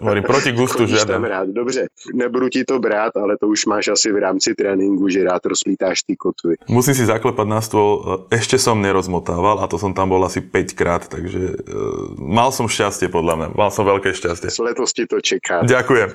hovorím 0.01 0.25
proti 0.25 0.49
gustu 0.57 0.89
žiaden. 0.89 1.21
tam 1.21 1.25
rád, 1.29 1.49
dobře. 1.53 1.87
Nebudu 2.15 2.49
ti 2.49 2.65
to 2.65 2.81
brát, 2.81 3.13
ale 3.17 3.37
to 3.37 3.53
už 3.53 3.69
máš 3.69 3.89
asi 3.89 4.09
v 4.13 4.25
rámci 4.25 4.55
tréninku, 4.57 5.09
že 5.13 5.21
rád 5.21 5.45
rozplítáš 5.45 6.09
ty 6.09 6.17
kotvy. 6.17 6.57
Musím 6.73 6.97
si 6.97 7.05
zaklepať 7.05 7.47
na 7.49 7.61
stôl, 7.61 8.25
ešte 8.33 8.57
som 8.57 8.81
nerozmotával 8.81 9.61
a 9.61 9.69
to 9.69 9.77
som 9.77 9.93
tam 9.93 10.09
bol 10.09 10.25
asi 10.25 10.41
5 10.41 10.73
krát, 10.73 11.05
takže 11.05 11.53
uh, 11.53 12.17
mal 12.17 12.49
som 12.49 12.65
šťastie 12.65 13.13
podľa 13.13 13.35
mňa, 13.37 13.49
mal 13.61 13.69
som 13.69 13.85
veľké 13.85 14.17
šťastie. 14.17 14.49
Letos 14.65 14.97
ti 14.97 15.05
to 15.05 15.21
čeká. 15.21 15.69
Ďakujem. 15.69 16.09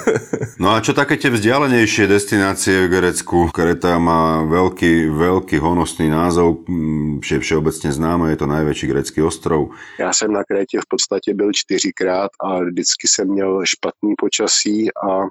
no 0.62 0.74
a 0.74 0.82
čo 0.82 0.90
také 0.90 1.22
tie 1.22 1.30
vzdialenejšie 1.30 2.10
destinácie 2.10 2.90
v 2.90 2.98
Grecku? 2.98 3.54
Kreta 3.54 4.02
má 4.02 4.42
veľký, 4.42 5.06
veľký 5.06 5.62
honosný 5.62 6.10
názov, 6.10 6.66
vše, 7.22 7.38
všeobecne 7.38 7.94
známe, 7.94 8.34
je 8.34 8.38
to 8.42 8.50
najväčší 8.50 8.86
grecký 8.90 9.22
ostrov. 9.22 9.70
Ja 10.02 10.10
som 10.10 10.31
na 10.32 10.44
Krétě 10.44 10.80
v 10.80 10.88
podstatě 10.88 11.34
byl 11.34 11.52
čtyřikrát 11.52 12.30
a 12.40 12.58
vždycky 12.64 13.08
jsem 13.08 13.28
měl 13.28 13.60
špatný 13.64 14.14
počasí 14.18 14.88
a 14.94 15.26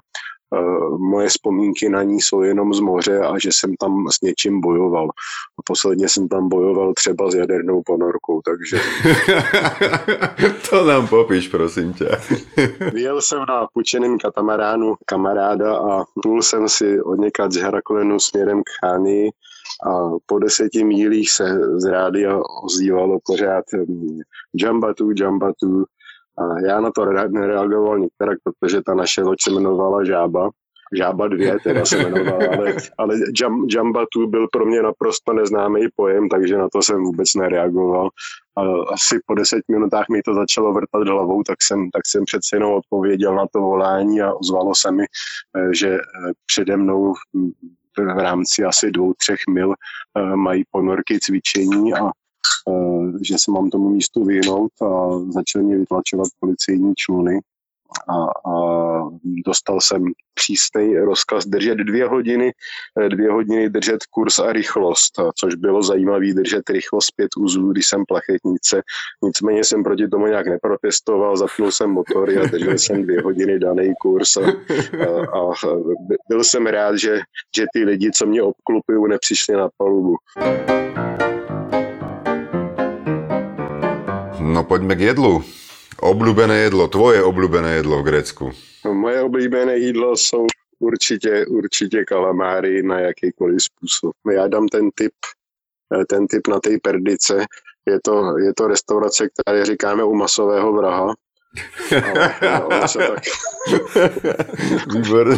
Uh, 0.52 0.98
moje 0.98 1.28
vzpomínky 1.28 1.88
na 1.88 2.02
ní 2.02 2.20
jsou 2.20 2.42
jenom 2.42 2.74
z 2.74 2.80
moře 2.80 3.18
a 3.18 3.38
že 3.38 3.48
jsem 3.52 3.74
tam 3.76 4.08
s 4.10 4.20
něčím 4.20 4.60
bojoval. 4.60 5.08
A 5.58 5.62
posledně 5.64 6.08
jsem 6.08 6.28
tam 6.28 6.48
bojoval 6.48 6.94
třeba 6.94 7.30
s 7.30 7.34
jadernou 7.34 7.82
ponorkou, 7.86 8.40
takže... 8.44 8.80
to 10.70 10.84
nám 10.84 11.08
popíš, 11.08 11.48
prosím 11.48 11.92
tě. 11.92 12.08
Vyjel 12.92 13.22
jsem 13.22 13.38
na 13.48 13.66
pučeném 13.74 14.18
katamaránu 14.18 14.94
kamaráda 15.06 15.76
a 15.76 16.04
plul 16.22 16.42
jsem 16.42 16.68
si 16.68 17.02
od 17.02 17.14
někat 17.14 17.52
z 17.52 17.56
Heraklenu 17.56 18.20
směrem 18.20 18.62
k 18.62 18.86
Chánii 18.86 19.30
a 19.86 20.10
po 20.26 20.38
deseti 20.38 20.84
mílích 20.84 21.30
se 21.30 21.44
z 21.76 21.84
rádia 21.84 22.40
ozývalo 22.64 23.18
pořád 23.26 23.64
Jambatu, 24.62 25.10
Jambatu. 25.20 25.84
A 26.38 26.60
já 26.66 26.80
na 26.80 26.90
to 26.90 27.04
nereagoval 27.28 27.98
nikterak, 27.98 28.38
protože 28.44 28.82
ta 28.82 28.94
naše 28.94 29.22
loď 29.22 29.38
se 29.42 29.50
jmenovala 29.50 30.04
Žába. 30.04 30.50
Žába 30.94 31.28
2 31.28 31.58
teda 31.62 31.84
se 31.84 31.98
jmenovala, 31.98 32.56
ale, 32.58 32.74
ale 32.98 33.16
Jambatu 33.74 34.26
byl 34.26 34.48
pro 34.52 34.66
mě 34.66 34.82
naprosto 34.82 35.32
neznámý 35.32 35.80
pojem, 35.96 36.28
takže 36.28 36.58
na 36.58 36.68
to 36.68 36.82
jsem 36.82 37.04
vůbec 37.04 37.34
nereagoval. 37.34 38.08
A 38.56 38.62
asi 38.92 39.20
po 39.26 39.34
deset 39.34 39.62
minutách 39.68 40.08
mi 40.08 40.22
to 40.22 40.34
začalo 40.34 40.72
vrtat 40.72 41.08
hlavou, 41.08 41.42
tak 41.42 41.62
jsem, 41.62 41.90
tak 41.90 42.02
jsem 42.06 42.24
přece 42.24 42.56
jenom 42.56 42.72
odpověděl 42.72 43.34
na 43.34 43.46
to 43.52 43.60
volání 43.60 44.22
a 44.22 44.32
ozvalo 44.32 44.74
se 44.74 44.92
mi, 44.92 45.04
eh, 45.04 45.74
že 45.74 45.88
eh, 45.88 46.00
přede 46.46 46.76
mnou 46.76 47.14
v 47.98 48.18
rámci 48.18 48.64
asi 48.64 48.90
dvou, 48.90 49.12
třech 49.12 49.40
mil 49.50 49.74
eh, 49.74 50.36
mají 50.36 50.64
ponorky 50.70 51.18
cvičení 51.20 51.94
a 51.94 52.06
eh, 52.06 53.12
že 53.22 53.38
se 53.38 53.50
mám 53.50 53.70
tomu 53.70 53.88
místu 53.88 54.24
vyhnout 54.24 54.72
a 54.82 55.18
začali 55.32 55.64
mě 55.64 55.78
vytlačovat 55.78 56.28
policejní 56.40 56.94
čluny 56.96 57.40
a, 58.08 58.50
a 58.50 58.54
dostal 59.46 59.80
jsem 59.80 60.04
přísný 60.34 60.96
rozkaz 60.96 61.46
držet 61.46 61.78
dvě 61.78 62.08
hodiny, 62.08 62.52
eh, 63.00 63.08
dvě 63.08 63.30
hodiny 63.30 63.70
držet 63.70 64.06
kurz 64.10 64.38
a 64.38 64.52
rychlost, 64.52 65.12
což 65.36 65.54
bylo 65.54 65.82
zajímavé 65.82 66.34
držet 66.34 66.70
rychlost 66.70 67.10
pět 67.16 67.30
uzlů, 67.36 67.72
když 67.72 67.86
jsem 67.86 68.04
plachetnice. 68.08 68.82
Nicméně 69.22 69.64
jsem 69.64 69.84
proti 69.84 70.08
tomu 70.08 70.26
nějak 70.26 70.46
neprotestoval, 70.46 71.36
zapnul 71.36 71.70
jsem 71.70 71.90
motory 71.90 72.38
a 72.38 72.46
držel 72.46 72.78
jsem 72.78 73.02
dvě 73.02 73.20
hodiny 73.20 73.58
daný 73.58 73.92
kurz 74.00 74.36
a, 74.36 74.40
a, 74.40 75.38
a 75.38 75.52
byl 76.28 76.44
jsem 76.44 76.66
rád, 76.66 76.96
že, 76.96 77.20
že 77.56 77.64
ty 77.74 77.84
lidi, 77.84 78.10
co 78.10 78.26
mě 78.26 78.42
obklupují, 78.42 79.08
nepřišli 79.08 79.54
na 79.54 79.68
palubu. 79.76 80.16
No 84.40 84.64
poďme 84.64 84.96
k 84.96 85.00
jedlu. 85.00 85.44
Obľúbené 86.02 86.66
jedlo, 86.66 86.90
tvoje 86.90 87.22
obľúbené 87.22 87.78
jedlo 87.78 88.02
v 88.02 88.06
Grécku. 88.10 88.44
No, 88.84 88.94
moje 88.94 89.22
oblíbené 89.22 89.78
jídlo 89.78 90.16
jsou 90.16 90.46
určitě, 90.78 91.46
určitě 91.46 92.04
kalamáry 92.04 92.82
na 92.82 93.00
jakýkoliv 93.00 93.62
způsob. 93.62 94.12
Já 94.32 94.48
dám 94.48 94.68
ten 94.68 94.90
typ, 94.94 95.12
eh, 95.94 96.04
ten 96.04 96.26
typ 96.26 96.48
na 96.48 96.60
té 96.60 96.70
perdice. 96.82 97.46
Je 97.86 98.00
to, 98.04 98.38
je 98.38 98.54
to 98.54 98.68
restaurace, 98.68 99.28
které 99.28 99.64
říkáme 99.64 100.04
u 100.04 100.14
masového 100.14 100.72
vraha. 100.72 101.14
Ale 102.50 102.64
ona 102.64 102.88
se 102.88 102.98
tak, 102.98 103.22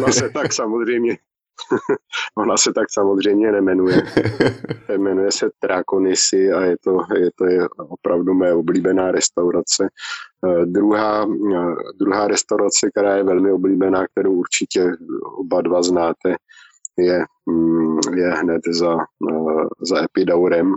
ona 0.00 0.12
se 0.12 0.30
tak 0.30 0.52
samozřejmě 0.52 1.16
Ona 2.38 2.56
se 2.56 2.72
tak 2.72 2.86
samozřejmě 2.90 3.52
nemenuje. 3.52 4.02
Jmenuje 4.98 5.32
se 5.32 5.50
Trakonisy 5.58 6.52
a 6.52 6.60
je 6.60 6.76
to, 6.84 6.98
je 7.14 7.30
to 7.34 7.46
je 7.46 7.68
opravdu 7.76 8.34
mé 8.34 8.54
oblíbená 8.54 9.10
restaurace. 9.10 9.88
Uh, 10.42 10.64
druhá, 10.64 11.24
uh, 11.24 11.74
druhá 11.98 12.28
restaurace, 12.28 12.90
která 12.90 13.16
je 13.16 13.24
velmi 13.24 13.52
oblíbená, 13.52 14.06
kterou 14.06 14.32
určitě 14.32 14.96
oba 15.38 15.60
dva 15.62 15.82
znáte, 15.82 16.36
je, 16.96 17.26
mm, 17.46 17.98
je 18.16 18.28
hned 18.40 18.62
za, 18.70 18.94
eh, 19.02 19.64
za 19.80 19.96
Epidaurem. 20.04 20.74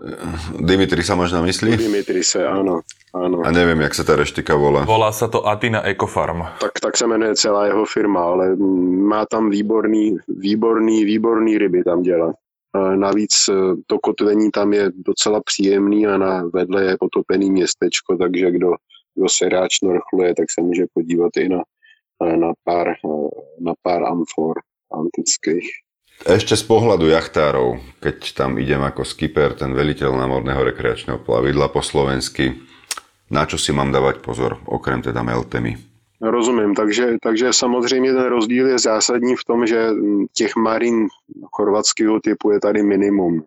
Dimitri 0.59 1.03
sa 1.03 1.15
možno 1.15 1.45
myslí? 1.45 1.77
Dimitri 1.77 2.23
se, 2.23 2.41
áno, 2.41 2.81
áno. 3.13 3.45
A 3.45 3.49
neviem, 3.53 3.81
jak 3.85 3.93
sa 3.93 4.03
tá 4.03 4.17
reštika 4.17 4.57
volá. 4.57 4.81
Volá 4.85 5.13
sa 5.13 5.29
to 5.29 5.45
Atina 5.45 5.85
Ecofarm. 5.85 6.41
Tak, 6.59 6.79
tak 6.79 6.97
se 6.97 7.07
jmenuje 7.07 7.35
celá 7.35 7.65
jeho 7.65 7.85
firma, 7.85 8.21
ale 8.21 8.55
mm, 8.55 9.07
má 9.07 9.25
tam 9.25 9.49
výborný, 9.49 10.17
výborný, 10.27 11.05
výborný 11.05 11.57
ryby 11.57 11.83
tam 11.83 12.01
dělá. 12.01 12.33
Navíc 12.95 13.49
eh, 13.49 13.53
to 13.87 13.99
kotvení 13.99 14.51
tam 14.51 14.73
je 14.73 14.91
docela 14.95 15.41
příjemný 15.41 16.07
a 16.07 16.17
na 16.17 16.43
vedle 16.53 16.83
je 16.83 16.97
potopený 16.99 17.51
městečko, 17.51 18.17
takže 18.17 18.51
kdo, 18.51 18.71
kdo 19.15 19.29
se 19.29 19.49
rád 19.49 19.71
šnorchluje, 19.71 20.35
tak 20.35 20.45
se 20.51 20.61
může 20.61 20.85
podívat 20.93 21.37
i 21.37 21.49
na, 21.49 21.61
na, 22.35 22.53
pár, 22.63 22.87
na 23.59 23.73
pár 23.81 24.03
amfor 24.03 24.61
antických. 24.93 25.86
Ešte 26.25 26.57
z 26.57 26.63
pohľadu 26.65 27.13
jachtárov, 27.13 27.77
keď 28.01 28.17
tam 28.33 28.57
idem 28.57 28.81
ako 28.81 29.05
skipper, 29.05 29.53
ten 29.53 29.77
veliteľ 29.77 30.17
námorného 30.17 30.65
rekreačného 30.65 31.21
plavidla 31.21 31.69
po 31.69 31.85
slovensky, 31.85 32.57
na 33.29 33.45
čo 33.45 33.59
si 33.59 33.75
mám 33.75 33.91
dávať 33.91 34.25
pozor, 34.25 34.57
okrem 34.65 35.03
teda 35.03 35.21
meltemy? 35.21 35.77
Rozumím, 36.21 36.75
takže, 36.75 37.21
takže 37.21 37.53
samozřejmě 37.53 38.13
ten 38.13 38.25
rozdíl 38.25 38.67
je 38.67 38.79
zásadní 38.79 39.35
v 39.35 39.45
tom, 39.45 39.67
že 39.67 39.89
těch 40.33 40.55
marin 40.55 41.07
chorvatského 41.51 42.19
typu 42.19 42.51
je 42.51 42.59
tady 42.59 42.83
minimum. 42.83 43.43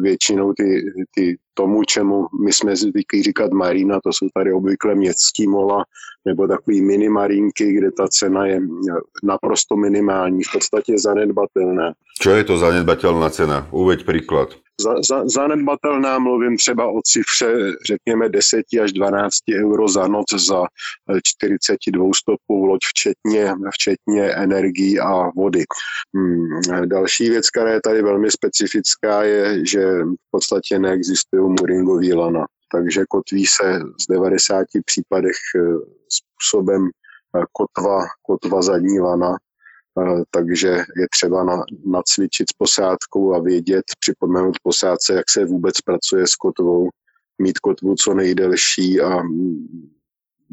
Většinou 0.00 0.52
ty, 0.52 0.82
ty 1.14 1.38
tomu, 1.54 1.84
čemu 1.84 2.26
my 2.44 2.52
jsme 2.52 2.76
zvyklí 2.76 3.22
říkat 3.22 3.52
marina, 3.52 4.00
to 4.00 4.12
jsou 4.12 4.28
tady 4.34 4.52
obvykle 4.52 4.94
městský 4.94 5.46
mola 5.46 5.84
nebo 6.28 6.48
takový 6.48 6.80
mini 6.80 7.08
marinky, 7.08 7.72
kde 7.72 7.90
ta 7.92 8.08
cena 8.08 8.46
je 8.46 8.60
naprosto 9.24 9.76
minimální, 9.76 10.44
v 10.44 10.52
podstatě 10.52 10.98
zanedbatelná. 10.98 11.92
Čo 12.20 12.30
je 12.36 12.44
to 12.44 12.58
zanedbatelná 12.58 13.30
cena? 13.30 13.68
Uveď 13.70 14.04
príklad. 14.04 14.52
Za, 14.80 14.94
za, 15.02 15.28
zanedbatelná 15.28 16.18
mluvím 16.18 16.56
třeba 16.56 16.86
o 16.86 17.00
cifře, 17.04 17.52
řekněme 17.86 18.28
10 18.28 18.64
až 18.82 18.92
12 18.92 19.34
euro 19.64 19.88
za 19.88 20.06
noc 20.06 20.26
za 20.46 20.62
42 21.22 22.10
stopovou 22.16 22.64
loď, 22.64 22.80
včetně, 22.84 23.54
včetně 23.72 24.22
energií 24.22 25.00
a 25.00 25.30
vody. 25.36 25.64
Hmm. 26.14 26.88
Další 26.88 27.30
věc, 27.30 27.50
která 27.50 27.70
je 27.70 27.80
tady 27.80 28.02
velmi 28.02 28.30
specifická, 28.30 29.22
je, 29.22 29.66
že 29.66 29.82
v 30.04 30.30
podstatě 30.30 30.78
neexistují 30.78 31.54
muringový 31.60 32.12
lana. 32.12 32.46
Takže 32.72 33.04
kotví 33.08 33.46
se 33.46 33.80
z 34.00 34.06
90 34.06 34.66
případech 34.84 35.36
eh, 35.56 35.60
způsobem 36.08 36.88
eh, 37.36 37.44
kotva, 37.52 38.04
kotva 38.22 38.62
zadní 38.62 39.00
lana, 39.00 39.36
eh, 40.00 40.22
takže 40.30 40.68
je 40.68 41.06
třeba 41.10 41.44
na, 41.44 41.62
nacvičit 41.86 42.50
s 42.50 42.52
posádkou 42.52 43.34
a 43.34 43.38
vědět, 43.38 43.84
připomenout 44.00 44.56
posádce, 44.62 45.14
jak 45.14 45.30
se 45.30 45.44
vůbec 45.44 45.80
pracuje 45.80 46.26
s 46.26 46.34
kotvou, 46.34 46.88
mít 47.38 47.58
kotvu 47.58 47.94
co 47.94 48.14
nejdelší 48.14 49.00
a 49.00 49.22
mm, 49.22 49.90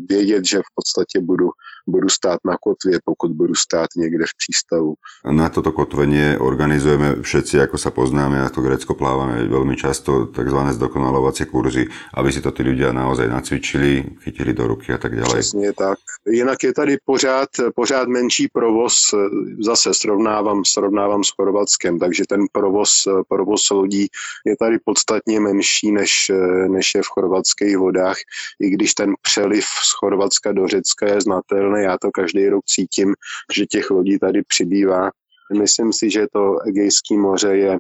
vědět, 0.10 0.46
že 0.46 0.60
v 0.60 0.72
podstatě 0.76 1.20
budu 1.20 1.50
budu 1.88 2.10
stát 2.10 2.40
na 2.46 2.58
kotvie, 2.58 3.00
pokud 3.06 3.32
budu 3.32 3.56
stát 3.56 3.90
niekde 3.96 4.26
v 4.26 4.38
přístavu. 4.38 4.94
Na 5.26 5.50
toto 5.50 5.72
kotvenie 5.72 6.38
organizujeme 6.40 7.22
všetci, 7.22 7.62
ako 7.62 7.78
sa 7.78 7.90
poznáme, 7.94 8.42
a 8.42 8.50
to 8.50 8.62
Grécko 8.62 8.94
plávame 8.98 9.46
veľmi 9.46 9.76
často, 9.78 10.26
tzv. 10.34 10.60
zdokonalovacie 10.74 11.46
kurzy, 11.46 11.86
aby 12.14 12.30
si 12.34 12.42
to 12.42 12.50
tí 12.52 12.66
ľudia 12.66 12.90
naozaj 12.90 13.30
nacvičili, 13.30 14.22
chytili 14.24 14.54
do 14.54 14.68
ruky 14.68 14.94
a 14.94 14.98
tak 14.98 15.16
ďalej. 15.16 15.40
Přesně 15.40 15.74
tak. 15.74 16.00
Jinak 16.28 16.64
je 16.64 16.74
tady 16.74 16.98
pořád, 17.06 17.50
pořád 17.76 18.08
menší 18.08 18.48
provoz, 18.54 19.14
zase 19.60 19.94
srovnávám, 19.94 20.66
srovnávám 20.66 21.24
s 21.24 21.30
Chorvatskem, 21.30 22.00
takže 22.00 22.24
ten 22.30 22.42
provoz, 22.52 23.08
provoz 23.30 23.70
lodí 23.70 24.08
je 24.46 24.58
tady 24.58 24.80
podstatně 24.86 25.40
menší, 25.40 25.92
než, 25.92 26.32
než 26.68 26.96
je 26.96 27.02
v 27.02 27.08
chorvatských 27.08 27.78
vodách, 27.78 28.18
i 28.60 28.70
když 28.70 28.94
ten 28.94 29.14
přeliv 29.22 29.66
z 29.66 29.92
Chorvatska 30.00 30.52
do 30.52 30.68
Řecka 30.68 31.08
je 31.08 31.22
znatelný 31.22 31.75
neuvěřitelné. 31.76 31.84
Já 31.84 31.98
to 31.98 32.12
každý 32.12 32.50
rok 32.50 32.66
cítím, 32.66 33.14
že 33.54 33.66
těch 33.66 33.90
lodí 33.90 34.20
tady 34.20 34.42
přibývá. 34.48 35.12
Myslím 35.58 35.94
si, 35.94 36.10
že 36.10 36.28
to 36.34 36.60
Egejské 36.68 37.18
moře 37.18 37.58
je, 37.58 37.78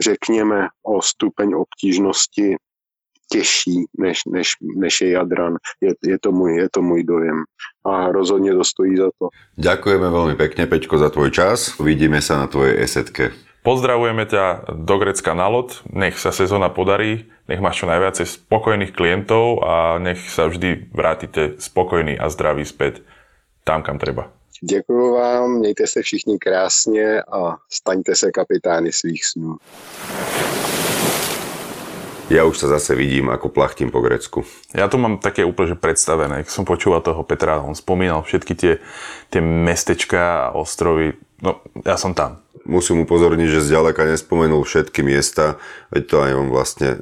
řekněme, 0.00 0.68
o 0.82 1.02
stupeň 1.02 1.54
obtížnosti 1.54 2.56
těžší, 3.32 3.84
než, 3.98 4.20
než, 4.28 4.52
než 4.76 5.00
je 5.00 5.10
Jadran. 5.10 5.56
Je, 5.80 5.94
je, 6.04 6.18
to 6.18 6.32
můj, 6.32 6.56
je 6.56 6.68
to 6.70 6.82
můj 6.82 7.04
dojem. 7.04 7.44
A 7.86 8.12
rozhodně 8.12 8.52
to 8.52 8.64
stojí 8.64 8.96
za 8.96 9.10
to. 9.18 9.28
Ďakujeme 9.58 10.08
veľmi 10.08 10.34
pekne, 10.36 10.68
Peťko, 10.68 11.00
za 11.00 11.10
tvoj 11.10 11.32
čas. 11.32 11.74
Uvidíme 11.80 12.20
sa 12.20 12.36
na 12.36 12.46
tvojej 12.46 12.78
esetke. 12.78 13.32
Pozdravujeme 13.64 14.28
ťa 14.28 14.76
do 14.76 14.94
Grecka 15.00 15.32
na 15.32 15.48
loď, 15.48 15.80
nech 15.88 16.20
sa 16.20 16.36
sezóna 16.36 16.68
podarí, 16.68 17.32
nech 17.48 17.64
máš 17.64 17.80
čo 17.80 17.88
najviacej 17.88 18.28
spokojných 18.28 18.92
klientov 18.92 19.64
a 19.64 19.96
nech 19.96 20.20
sa 20.20 20.52
vždy 20.52 20.92
vrátite 20.92 21.56
spokojný 21.56 22.12
a 22.12 22.28
zdravý 22.28 22.68
späť 22.68 23.00
tam, 23.64 23.82
kam 23.82 23.98
treba. 23.98 24.30
Děkuji 24.62 25.14
vám, 25.14 25.50
mějte 25.58 25.86
se 25.86 26.02
všichni 26.02 26.38
krásně 26.38 27.22
a 27.22 27.56
staňte 27.70 28.14
se 28.14 28.30
kapitány 28.30 28.92
svých 28.92 29.24
snů. 29.24 29.56
Ja 32.32 32.48
už 32.48 32.56
sa 32.56 32.80
zase 32.80 32.96
vidím, 32.96 33.28
ako 33.28 33.52
plachtím 33.52 33.92
po 33.92 34.00
Grecku. 34.00 34.48
Ja 34.72 34.88
to 34.88 34.96
mám 34.96 35.20
také 35.20 35.44
úplne 35.44 35.76
že 35.76 35.76
predstavené. 35.76 36.40
Keď 36.40 36.56
som 36.56 36.64
počúval 36.64 37.04
toho 37.04 37.20
Petra, 37.20 37.60
on 37.60 37.76
spomínal 37.76 38.24
všetky 38.24 38.56
tie, 38.56 38.80
tie 39.28 39.44
mestečka 39.44 40.48
a 40.48 40.56
ostrovy. 40.56 41.20
No, 41.44 41.60
ja 41.84 42.00
som 42.00 42.16
tam 42.16 42.44
musím 42.64 43.04
upozorniť, 43.04 43.48
že 43.48 43.66
zďaleka 43.70 44.08
nespomenul 44.08 44.64
všetky 44.64 45.04
miesta, 45.04 45.60
veď 45.92 46.02
to 46.08 46.16
aj 46.20 46.32
on 46.32 46.48
vlastne 46.48 46.90
e, 46.96 46.98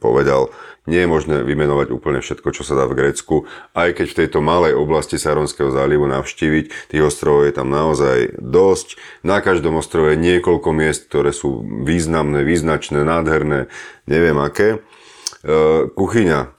povedal. 0.00 0.50
Nie 0.84 1.08
je 1.08 1.12
možné 1.12 1.40
vymenovať 1.40 1.96
úplne 1.96 2.20
všetko, 2.20 2.52
čo 2.52 2.60
sa 2.60 2.76
dá 2.76 2.84
v 2.84 2.96
Grécku, 3.00 3.48
aj 3.72 3.96
keď 3.96 4.06
v 4.08 4.18
tejto 4.24 4.38
malej 4.44 4.76
oblasti 4.76 5.16
Saronského 5.16 5.72
zálivu 5.72 6.04
navštíviť, 6.04 6.92
tých 6.92 7.04
ostrovov 7.04 7.48
je 7.48 7.56
tam 7.56 7.72
naozaj 7.72 8.36
dosť. 8.36 9.00
Na 9.24 9.40
každom 9.40 9.80
ostrove 9.80 10.12
je 10.12 10.20
niekoľko 10.20 10.68
miest, 10.76 11.08
ktoré 11.08 11.32
sú 11.32 11.64
významné, 11.84 12.44
význačné, 12.44 13.00
nádherné, 13.00 13.72
neviem 14.04 14.36
aké. 14.40 14.76
E, 14.76 15.88
kuchyňa 15.88 16.52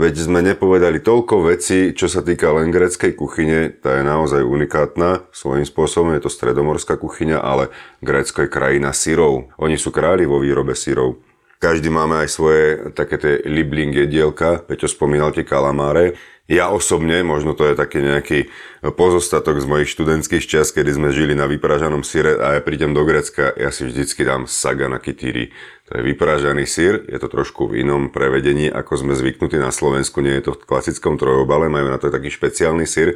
Veď 0.00 0.32
sme 0.32 0.40
nepovedali 0.40 1.04
toľko 1.04 1.52
vecí, 1.52 1.92
čo 1.92 2.08
sa 2.08 2.24
týka 2.24 2.48
len 2.56 2.72
greckej 2.72 3.12
kuchyne, 3.12 3.68
tá 3.84 4.00
je 4.00 4.04
naozaj 4.08 4.40
unikátna. 4.40 5.28
Svojím 5.28 5.68
spôsobom 5.68 6.16
je 6.16 6.24
to 6.24 6.32
stredomorská 6.32 6.96
kuchyňa, 6.96 7.36
ale 7.36 7.68
Grécko 8.00 8.40
je 8.40 8.48
krajina 8.48 8.96
syrov. 8.96 9.52
Oni 9.60 9.76
sú 9.76 9.92
králi 9.92 10.24
vo 10.24 10.40
výrobe 10.40 10.72
syrov. 10.72 11.20
Každý 11.60 11.92
máme 11.92 12.24
aj 12.24 12.28
svoje 12.32 12.64
také 12.96 13.20
tie 13.20 13.44
libling 13.44 13.92
jedielka, 13.92 14.64
Peťo 14.64 14.88
spomínal 14.88 15.36
tie 15.36 15.44
kalamáre. 15.44 16.16
Ja 16.50 16.74
osobne, 16.74 17.22
možno 17.22 17.54
to 17.54 17.62
je 17.62 17.78
taký 17.78 18.02
nejaký 18.02 18.50
pozostatok 18.98 19.62
z 19.62 19.70
mojich 19.70 19.94
študentských 19.94 20.50
čas, 20.50 20.74
kedy 20.74 20.98
sme 20.98 21.14
žili 21.14 21.38
na 21.38 21.46
vypražanom 21.46 22.02
syre 22.02 22.42
a 22.42 22.58
ja 22.58 22.60
prídem 22.60 22.90
do 22.90 23.06
Grecka, 23.06 23.54
ja 23.54 23.70
si 23.70 23.86
vždycky 23.86 24.26
dám 24.26 24.50
saga 24.50 24.90
na 24.90 24.98
kytíri. 24.98 25.54
To 25.86 26.02
je 26.02 26.10
vypražaný 26.10 26.66
syr, 26.66 27.06
je 27.06 27.22
to 27.22 27.30
trošku 27.30 27.70
v 27.70 27.86
inom 27.86 28.10
prevedení, 28.10 28.66
ako 28.66 28.98
sme 28.98 29.14
zvyknutí 29.14 29.62
na 29.62 29.70
Slovensku, 29.70 30.18
nie 30.26 30.42
je 30.42 30.50
to 30.50 30.58
v 30.58 30.66
klasickom 30.66 31.14
trojobale, 31.22 31.70
majú 31.70 31.86
na 31.86 32.02
to 32.02 32.10
taký 32.10 32.34
špeciálny 32.34 32.82
syr. 32.82 33.14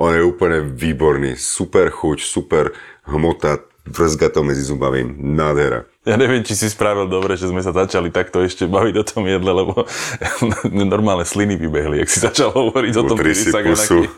On 0.00 0.16
je 0.16 0.24
úplne 0.24 0.64
výborný, 0.64 1.36
super 1.36 1.92
chuť, 1.92 2.24
super 2.24 2.72
hmota, 3.04 3.60
vrzga 3.86 4.28
to 4.28 4.40
medzi 4.44 4.64
zubami, 4.64 5.04
nádhera. 5.18 5.88
Ja 6.08 6.16
neviem, 6.16 6.40
či 6.40 6.56
si 6.56 6.72
spravil 6.72 7.08
dobre, 7.08 7.36
že 7.36 7.48
sme 7.48 7.60
sa 7.60 7.76
začali 7.76 8.08
takto 8.08 8.40
ešte 8.40 8.64
baviť 8.64 8.94
o 9.00 9.04
tom 9.04 9.28
jedle, 9.28 9.52
lebo 9.52 9.84
normálne 10.94 11.28
sliny 11.28 11.60
vybehli, 11.60 12.00
ak 12.00 12.08
si 12.08 12.24
začal 12.24 12.52
hovoriť 12.52 12.92
o 13.00 13.02
tom 13.04 13.16
pusu. 13.20 14.08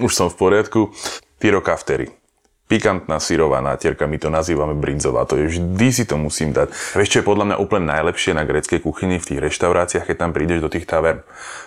Už 0.00 0.12
som 0.12 0.32
v 0.32 0.36
poriadku. 0.36 0.92
Pyrokaftery. 1.36 2.08
Pikantná 2.70 3.20
syrová 3.20 3.60
nátierka, 3.60 4.08
my 4.08 4.16
to 4.16 4.32
nazývame 4.32 4.72
brinzová, 4.78 5.28
to 5.28 5.36
je 5.36 5.52
vždy 5.52 5.88
si 5.92 6.04
to 6.08 6.16
musím 6.16 6.56
dať. 6.56 6.72
Vieš, 6.96 7.10
čo 7.12 7.18
je 7.20 7.28
podľa 7.28 7.44
mňa 7.52 7.56
úplne 7.60 7.84
najlepšie 7.90 8.32
na 8.32 8.48
greckej 8.48 8.80
kuchyni 8.80 9.20
v 9.20 9.28
tých 9.28 9.42
reštauráciách, 9.44 10.08
keď 10.08 10.16
tam 10.16 10.30
prídeš 10.32 10.64
do 10.64 10.72
tých 10.72 10.88
tavern? 10.88 11.20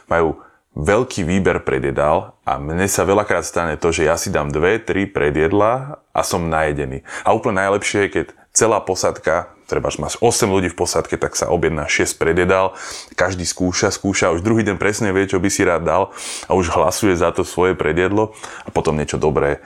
Majú 0.10 0.42
veľký 0.76 1.24
výber 1.24 1.64
predjedál 1.64 2.36
a 2.44 2.60
mne 2.60 2.86
sa 2.92 3.08
veľakrát 3.08 3.48
stane 3.48 3.80
to, 3.80 3.96
že 3.96 4.06
ja 4.06 4.20
si 4.20 4.28
dám 4.28 4.52
dve, 4.52 4.78
tri 4.78 5.08
predjedla 5.08 6.04
a 6.12 6.22
som 6.22 6.52
najedený. 6.52 7.02
A 7.24 7.32
úplne 7.32 7.64
najlepšie 7.64 8.08
je, 8.08 8.12
keď 8.12 8.26
celá 8.52 8.84
posadka, 8.84 9.56
treba, 9.72 9.88
máš 9.98 10.20
8 10.20 10.52
ľudí 10.52 10.70
v 10.72 10.78
posadke, 10.78 11.16
tak 11.16 11.40
sa 11.40 11.48
objedná 11.48 11.88
6 11.88 12.20
predjedál, 12.20 12.76
každý 13.16 13.48
skúša, 13.48 13.90
skúša, 13.90 14.36
už 14.36 14.44
druhý 14.44 14.68
deň 14.68 14.76
presne 14.76 15.16
vie, 15.16 15.26
čo 15.26 15.40
by 15.40 15.48
si 15.48 15.64
rád 15.64 15.88
dal 15.88 16.04
a 16.46 16.52
už 16.52 16.76
hlasuje 16.76 17.16
za 17.16 17.32
to 17.32 17.48
svoje 17.48 17.74
predjedlo 17.74 18.36
a 18.68 18.70
potom 18.70 19.00
niečo 19.00 19.16
dobré 19.16 19.64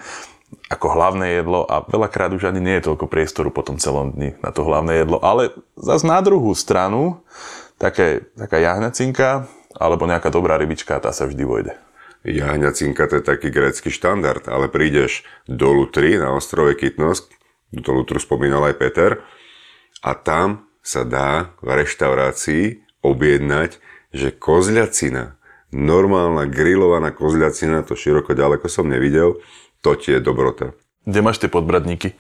ako 0.70 0.94
hlavné 0.94 1.42
jedlo 1.42 1.66
a 1.66 1.86
veľakrát 1.86 2.34
už 2.34 2.50
ani 2.50 2.62
nie 2.62 2.78
je 2.78 2.90
toľko 2.90 3.06
priestoru 3.10 3.50
po 3.54 3.66
celom 3.78 4.14
dni 4.14 4.38
na 4.42 4.50
to 4.50 4.66
hlavné 4.66 5.06
jedlo. 5.06 5.22
Ale 5.22 5.54
zase 5.78 6.06
na 6.06 6.22
druhú 6.22 6.54
stranu, 6.58 7.22
také, 7.78 8.26
taká 8.38 8.58
jahnacinka, 8.58 9.50
alebo 9.78 10.10
nejaká 10.10 10.34
dobrá 10.34 10.58
rybička, 10.58 10.98
tá 10.98 11.14
sa 11.14 11.30
vždy 11.30 11.44
vojde. 11.46 11.74
Jahňacinka 12.26 13.08
to 13.08 13.20
je 13.20 13.24
taký 13.24 13.48
grécky 13.48 13.88
štandard, 13.94 14.44
ale 14.52 14.68
prídeš 14.68 15.24
do 15.48 15.72
Lutry 15.72 16.20
na 16.20 16.36
ostrove 16.36 16.76
Kytnos, 16.76 17.30
Tuto 17.70 17.94
Lutru 17.94 18.18
spomínal 18.18 18.66
aj 18.66 18.76
Peter. 18.82 19.12
A 20.02 20.18
tam 20.18 20.66
sa 20.82 21.06
dá 21.06 21.54
v 21.62 21.86
reštaurácii 21.86 22.82
objednať, 23.06 23.78
že 24.10 24.34
kozľacina, 24.34 25.38
normálna 25.70 26.50
grillovaná 26.50 27.14
kozľacina, 27.14 27.86
to 27.86 27.94
široko 27.94 28.34
ďaleko 28.34 28.66
som 28.66 28.90
nevidel, 28.90 29.38
to 29.86 29.94
tie 29.94 30.18
je 30.18 30.26
dobrota. 30.26 30.74
Kde 31.10 31.26
máš 31.26 31.42
tie 31.42 31.50
podbradníky? 31.50 32.14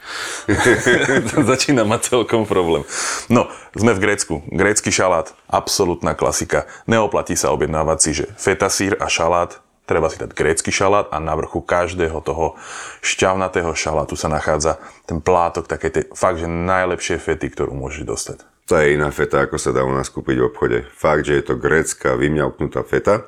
Začína 1.53 1.85
mať 1.85 2.09
celkom 2.09 2.49
problém. 2.49 2.81
No, 3.29 3.45
sme 3.77 3.93
v 3.93 4.01
Grécku. 4.01 4.41
Grécky 4.49 4.89
šalát, 4.89 5.29
absolútna 5.45 6.17
klasika. 6.17 6.65
Neoplatí 6.89 7.37
sa 7.37 7.53
objednávať 7.53 7.97
si, 8.01 8.11
že 8.17 8.25
feta 8.33 8.65
sír 8.65 8.97
a 8.97 9.05
šalát, 9.05 9.61
treba 9.85 10.09
si 10.09 10.17
dať 10.17 10.33
grécky 10.33 10.73
šalát 10.73 11.05
a 11.13 11.21
na 11.21 11.37
vrchu 11.37 11.61
každého 11.61 12.17
toho 12.25 12.57
šťavnatého 13.05 13.73
šalátu 13.77 14.17
sa 14.17 14.29
nachádza 14.29 14.81
ten 15.05 15.21
plátok 15.21 15.69
také 15.69 15.93
tej 15.93 16.09
fakt, 16.17 16.41
že 16.41 16.49
najlepšie 16.49 17.21
fety, 17.21 17.49
ktorú 17.53 17.77
môžeš 17.77 18.09
dostať. 18.09 18.37
To 18.69 18.77
je 18.77 18.97
iná 18.97 19.09
feta, 19.09 19.45
ako 19.45 19.57
sa 19.57 19.73
dá 19.73 19.85
u 19.85 19.93
nás 19.93 20.13
kúpiť 20.13 20.37
v 20.41 20.47
obchode. 20.49 20.77
Fakt, 20.93 21.25
že 21.25 21.41
je 21.41 21.43
to 21.45 21.57
grécka 21.57 22.17
vymňauknutá 22.17 22.85
feta 22.85 23.25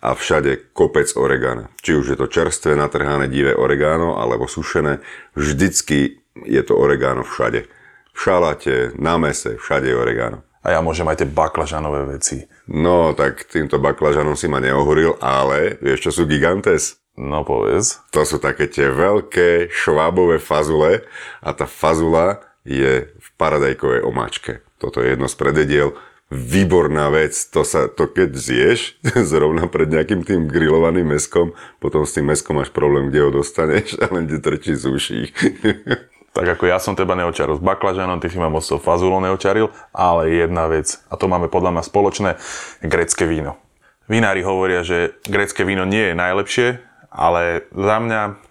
a 0.00 0.16
všade 0.16 0.72
kopec 0.72 1.12
oregana. 1.16 1.68
Či 1.84 1.96
už 1.96 2.06
je 2.12 2.18
to 2.18 2.26
čerstvé, 2.26 2.72
natrhané 2.76 3.28
divé 3.28 3.52
oregano 3.52 4.16
alebo 4.16 4.48
sušené, 4.48 5.04
vždycky 5.36 6.24
je 6.44 6.62
to 6.64 6.74
oregano 6.76 7.22
všade. 7.22 7.68
V 8.10 8.18
šaláte, 8.18 8.92
na 8.96 9.20
mese, 9.20 9.60
všade 9.60 9.88
je 9.88 9.96
oregano. 9.96 10.42
A 10.60 10.76
ja 10.76 10.80
môžem 10.84 11.08
aj 11.08 11.24
tie 11.24 11.28
baklažanové 11.28 12.04
veci. 12.20 12.44
No, 12.68 13.16
tak 13.16 13.48
týmto 13.48 13.80
baklažanom 13.80 14.36
si 14.36 14.44
ma 14.44 14.60
neohoril, 14.60 15.16
ale 15.16 15.80
vieš, 15.80 16.08
čo 16.08 16.10
sú 16.12 16.22
gigantes? 16.28 17.00
No 17.16 17.44
povedz. 17.48 18.00
To 18.12 18.28
sú 18.28 18.36
také 18.36 18.68
tie 18.68 18.92
veľké 18.92 19.72
švábové 19.72 20.36
fazule 20.36 21.04
a 21.40 21.52
tá 21.56 21.64
fazula 21.64 22.44
je 22.64 23.08
v 23.08 23.28
paradajkovej 23.40 24.04
omáčke. 24.04 24.60
Toto 24.76 25.00
je 25.00 25.16
jedno 25.16 25.28
z 25.28 25.36
predediel. 25.36 25.88
Výborná 26.30 27.10
vec, 27.10 27.34
to 27.50 27.66
sa, 27.66 27.90
to 27.90 28.06
keď 28.06 28.38
zješ 28.38 28.94
zrovna 29.34 29.66
pred 29.66 29.90
nejakým 29.90 30.22
tým 30.22 30.46
grillovaným 30.46 31.18
meskom, 31.18 31.58
potom 31.82 32.06
s 32.06 32.14
tým 32.14 32.30
meskom 32.30 32.54
máš 32.54 32.70
problém, 32.70 33.10
kde 33.10 33.26
ho 33.26 33.30
dostaneš 33.34 33.98
a 34.02 34.06
len 34.14 34.30
ti 34.30 34.38
trčí 34.38 34.78
z 34.78 34.84
uší. 34.86 35.20
Tak 36.30 36.46
ako 36.46 36.70
ja 36.70 36.78
som 36.78 36.94
teba 36.94 37.18
neočaril 37.18 37.58
s 37.58 37.66
baklažanom, 37.66 38.22
ty 38.22 38.30
si 38.30 38.38
ma 38.38 38.46
moc 38.46 38.62
so 38.62 38.78
fazulou 38.78 39.18
neočaril, 39.18 39.66
ale 39.90 40.30
jedna 40.30 40.70
vec, 40.70 41.02
a 41.10 41.18
to 41.18 41.26
máme 41.26 41.50
podľa 41.50 41.74
mňa 41.74 41.82
spoločné, 41.82 42.30
grecké 42.86 43.26
víno. 43.26 43.58
Vinári 44.06 44.46
hovoria, 44.46 44.86
že 44.86 45.18
grecké 45.26 45.66
víno 45.66 45.82
nie 45.82 46.14
je 46.14 46.14
najlepšie, 46.14 46.68
ale 47.10 47.66
za 47.74 47.98
mňa 47.98 48.49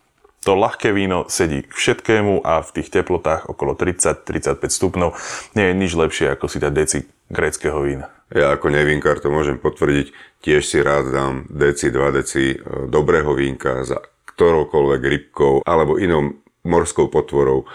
to 0.50 0.58
ľahké 0.58 0.90
víno 0.98 1.30
sedí 1.30 1.62
k 1.62 1.70
všetkému 1.70 2.42
a 2.42 2.66
v 2.66 2.82
tých 2.82 2.90
teplotách 2.90 3.54
okolo 3.54 3.78
30-35 3.78 4.58
stupňov 4.66 5.14
nie 5.54 5.70
je 5.70 5.74
nič 5.78 5.94
lepšie 5.94 6.34
ako 6.34 6.50
si 6.50 6.58
dať 6.58 6.74
deci 6.74 7.06
gréckého 7.30 7.78
vína. 7.86 8.10
Ja 8.34 8.58
ako 8.58 8.74
nevínkar 8.74 9.22
to 9.22 9.30
môžem 9.30 9.62
potvrdiť, 9.62 10.10
tiež 10.42 10.66
si 10.66 10.82
rád 10.82 11.14
dám 11.14 11.46
deci, 11.54 11.94
2 11.94 12.18
deci 12.18 12.58
e, 12.58 12.90
dobrého 12.90 13.30
vínka 13.38 13.86
za 13.86 14.02
ktoroukoľvek 14.34 15.02
rybkou 15.06 15.70
alebo 15.70 16.02
inou 16.02 16.42
morskou 16.66 17.14
potvorou 17.14 17.70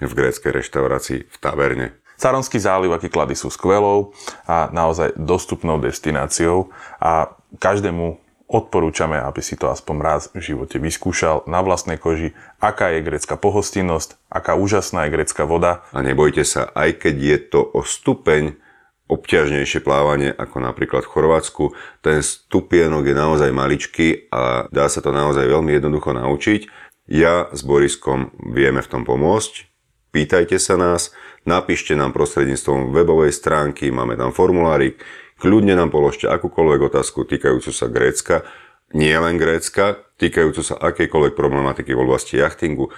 v 0.00 0.08
gréckej 0.08 0.64
reštaurácii 0.64 1.28
v 1.28 1.36
taverne. 1.44 1.92
Saronský 2.16 2.56
záliv 2.56 2.96
a 2.96 3.02
Kyklady 3.04 3.36
sú 3.36 3.52
skvelou 3.52 4.16
a 4.48 4.72
naozaj 4.72 5.12
dostupnou 5.20 5.76
destináciou 5.76 6.72
a 6.96 7.36
každému 7.60 8.23
odporúčame, 8.48 9.16
aby 9.18 9.40
si 9.40 9.56
to 9.56 9.72
aspoň 9.72 9.96
raz 10.00 10.22
v 10.32 10.40
živote 10.40 10.76
vyskúšal 10.76 11.48
na 11.48 11.64
vlastnej 11.64 11.96
koži, 11.96 12.36
aká 12.60 12.92
je 12.94 13.06
grecká 13.06 13.40
pohostinnosť, 13.40 14.20
aká 14.28 14.54
úžasná 14.54 15.08
je 15.08 15.14
grecká 15.16 15.48
voda. 15.48 15.84
A 15.90 16.04
nebojte 16.04 16.44
sa, 16.44 16.68
aj 16.76 17.02
keď 17.02 17.14
je 17.18 17.38
to 17.50 17.60
o 17.64 17.80
stupeň 17.82 18.56
obťažnejšie 19.04 19.84
plávanie 19.84 20.32
ako 20.32 20.64
napríklad 20.64 21.04
v 21.04 21.12
Chorvátsku, 21.12 21.64
ten 22.00 22.24
stupienok 22.24 23.04
je 23.04 23.14
naozaj 23.16 23.50
maličký 23.52 24.32
a 24.32 24.64
dá 24.72 24.88
sa 24.88 25.04
to 25.04 25.12
naozaj 25.12 25.44
veľmi 25.44 25.76
jednoducho 25.76 26.16
naučiť 26.16 26.84
ja 27.04 27.52
s 27.52 27.60
Boriskom 27.60 28.32
vieme 28.40 28.80
v 28.80 28.90
tom 28.90 29.02
pomôcť. 29.04 29.68
Pýtajte 30.14 30.56
sa 30.62 30.78
nás, 30.78 31.10
napíšte 31.44 31.92
nám 31.92 32.14
prostredníctvom 32.14 32.94
webovej 32.94 33.34
stránky, 33.34 33.90
máme 33.90 34.14
tam 34.16 34.30
formulárik, 34.30 35.02
kľudne 35.38 35.74
nám 35.78 35.90
položte 35.94 36.30
akúkoľvek 36.30 36.80
otázku 36.92 37.26
týkajúcu 37.26 37.70
sa 37.70 37.86
Grécka, 37.90 38.46
nie 38.94 39.14
len 39.14 39.40
Grécka, 39.40 39.98
týkajúcu 40.22 40.62
sa 40.62 40.78
akejkoľvek 40.78 41.34
problematiky 41.34 41.96
v 41.96 42.02
oblasti 42.06 42.38
jachtingu. 42.38 42.94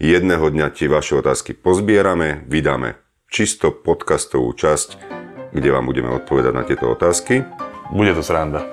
Jedného 0.00 0.48
dňa 0.48 0.72
ti 0.72 0.88
vaše 0.88 1.20
otázky 1.20 1.52
pozbierame, 1.52 2.48
vydáme 2.48 2.96
čisto 3.28 3.74
podcastovú 3.74 4.54
časť, 4.56 4.88
kde 5.52 5.68
vám 5.70 5.86
budeme 5.86 6.10
odpovedať 6.16 6.52
na 6.54 6.64
tieto 6.66 6.90
otázky. 6.90 7.44
Bude 7.92 8.16
to 8.16 8.24
sranda. 8.24 8.64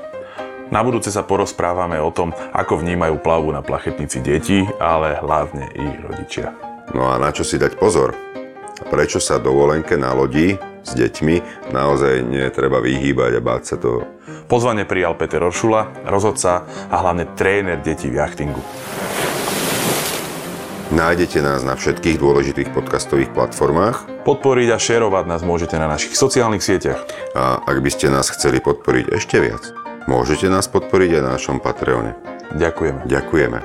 Na 0.72 0.80
budúce 0.88 1.12
sa 1.12 1.28
porozprávame 1.28 2.00
o 2.00 2.16
tom, 2.16 2.32
ako 2.56 2.80
vnímajú 2.80 3.20
plavu 3.20 3.52
na 3.52 3.60
plachetnici 3.60 4.24
deti, 4.24 4.64
ale 4.80 5.20
hlavne 5.20 5.68
ich 5.76 6.00
rodičia. 6.00 6.56
No 6.96 7.12
a 7.12 7.20
na 7.20 7.36
čo 7.36 7.44
si 7.44 7.60
dať 7.60 7.76
pozor? 7.76 8.16
Prečo 8.88 9.20
sa 9.20 9.36
dovolenke 9.36 10.00
na 10.00 10.16
lodi 10.16 10.56
s 10.82 10.92
deťmi 10.98 11.70
naozaj 11.74 12.26
netreba 12.26 12.82
vyhýbať 12.82 13.38
a 13.38 13.42
báť 13.42 13.64
sa 13.64 13.76
toho? 13.78 14.06
Pozvanie 14.50 14.84
prijal 14.84 15.16
Peter 15.16 15.40
Oršula, 15.42 16.06
rozhodca 16.06 16.66
a 16.90 16.96
hlavne 17.00 17.30
tréner 17.38 17.80
detí 17.80 18.12
v 18.12 18.20
jachtingu. 18.20 18.62
Nájdete 20.92 21.40
nás 21.40 21.64
na 21.64 21.80
všetkých 21.80 22.20
dôležitých 22.20 22.76
podcastových 22.76 23.32
platformách. 23.32 24.28
Podporiť 24.28 24.68
a 24.76 24.78
šerovať 24.78 25.24
nás 25.24 25.40
môžete 25.40 25.80
na 25.80 25.88
našich 25.88 26.20
sociálnych 26.20 26.60
sieťach. 26.60 27.08
A 27.32 27.64
ak 27.64 27.80
by 27.80 27.90
ste 27.90 28.12
nás 28.12 28.28
chceli 28.28 28.60
podporiť 28.60 29.16
ešte 29.16 29.40
viac, 29.40 29.72
Môžete 30.10 30.50
nás 30.50 30.66
podporiť 30.66 31.22
aj 31.22 31.22
na 31.22 31.32
našom 31.38 31.62
Patreone. 31.62 32.18
Ďakujeme. 32.58 33.06
Ďakujeme. 33.06 33.60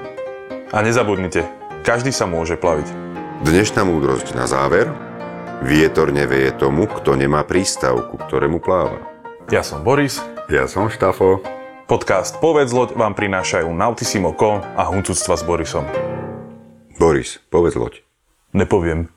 A 0.68 0.79
nezabudnite, 0.85 1.48
každý 1.81 2.12
sa 2.12 2.29
môže 2.29 2.61
plaviť. 2.61 2.92
Dnešná 3.40 3.88
múdrosť 3.88 4.37
na 4.37 4.44
záver. 4.44 4.92
Vietor 5.64 6.12
nevieje 6.12 6.52
tomu, 6.52 6.84
kto 6.84 7.16
nemá 7.16 7.40
prístav, 7.40 7.96
ku 8.12 8.20
ktorému 8.20 8.60
pláva. 8.60 9.00
Ja 9.48 9.64
som 9.64 9.80
Boris. 9.80 10.20
Ja 10.52 10.68
som 10.68 10.92
Štafo. 10.92 11.40
Podcast 11.88 12.36
Povedz 12.42 12.74
loď 12.74 12.98
vám 12.98 13.16
prinášajú 13.16 13.70
Nautissimo.com 13.72 14.60
a 14.60 14.82
Huncúctva 14.84 15.38
s 15.38 15.42
Borisom. 15.46 15.86
Boris, 17.00 17.40
povedz 17.48 17.78
loď. 17.78 18.04
Nepoviem. 18.52 19.15